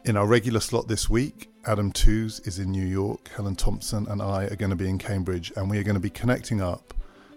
In 0.05 0.15
our 0.15 0.27
regular 0.27 0.59
slot 0.59 0.87
this 0.87 1.09
week, 1.09 1.49
Adam 1.67 1.91
Tooze 1.91 2.39
is 2.47 2.59
in 2.59 2.71
New 2.71 2.85
York, 2.85 3.29
Helen 3.35 3.57
Thompson 3.57 4.07
and 4.07 4.21
I 4.21 4.45
are 4.45 4.55
going 4.55 4.69
to 4.69 4.75
be 4.77 4.87
in 4.87 4.97
Cambridge, 4.97 5.51
and 5.57 5.69
we 5.69 5.77
are 5.77 5.83
going 5.83 5.95
to 5.95 5.99
be 5.99 6.09
connecting 6.09 6.61
up 6.61 6.93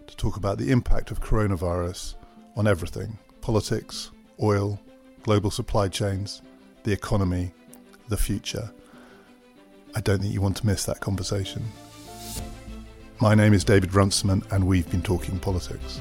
to 0.07 0.17
talk 0.17 0.37
about 0.37 0.57
the 0.57 0.71
impact 0.71 1.11
of 1.11 1.21
coronavirus 1.21 2.15
on 2.57 2.69
everything 2.69 3.19
politics, 3.41 4.13
oil, 4.41 4.79
global 5.25 5.51
supply 5.51 5.89
chains, 5.89 6.43
the 6.85 6.93
economy, 6.93 7.51
the 8.09 8.17
future. 8.17 8.71
I 9.97 10.01
don't 10.01 10.21
think 10.21 10.33
you 10.33 10.41
want 10.41 10.59
to 10.59 10.67
miss 10.67 10.85
that 10.85 11.01
conversation. 11.01 11.65
My 13.21 13.35
name 13.35 13.53
is 13.53 13.65
David 13.65 13.95
Runciman, 13.95 14.45
and 14.53 14.65
we've 14.65 14.89
been 14.93 15.03
talking 15.03 15.41
politics. 15.41 16.01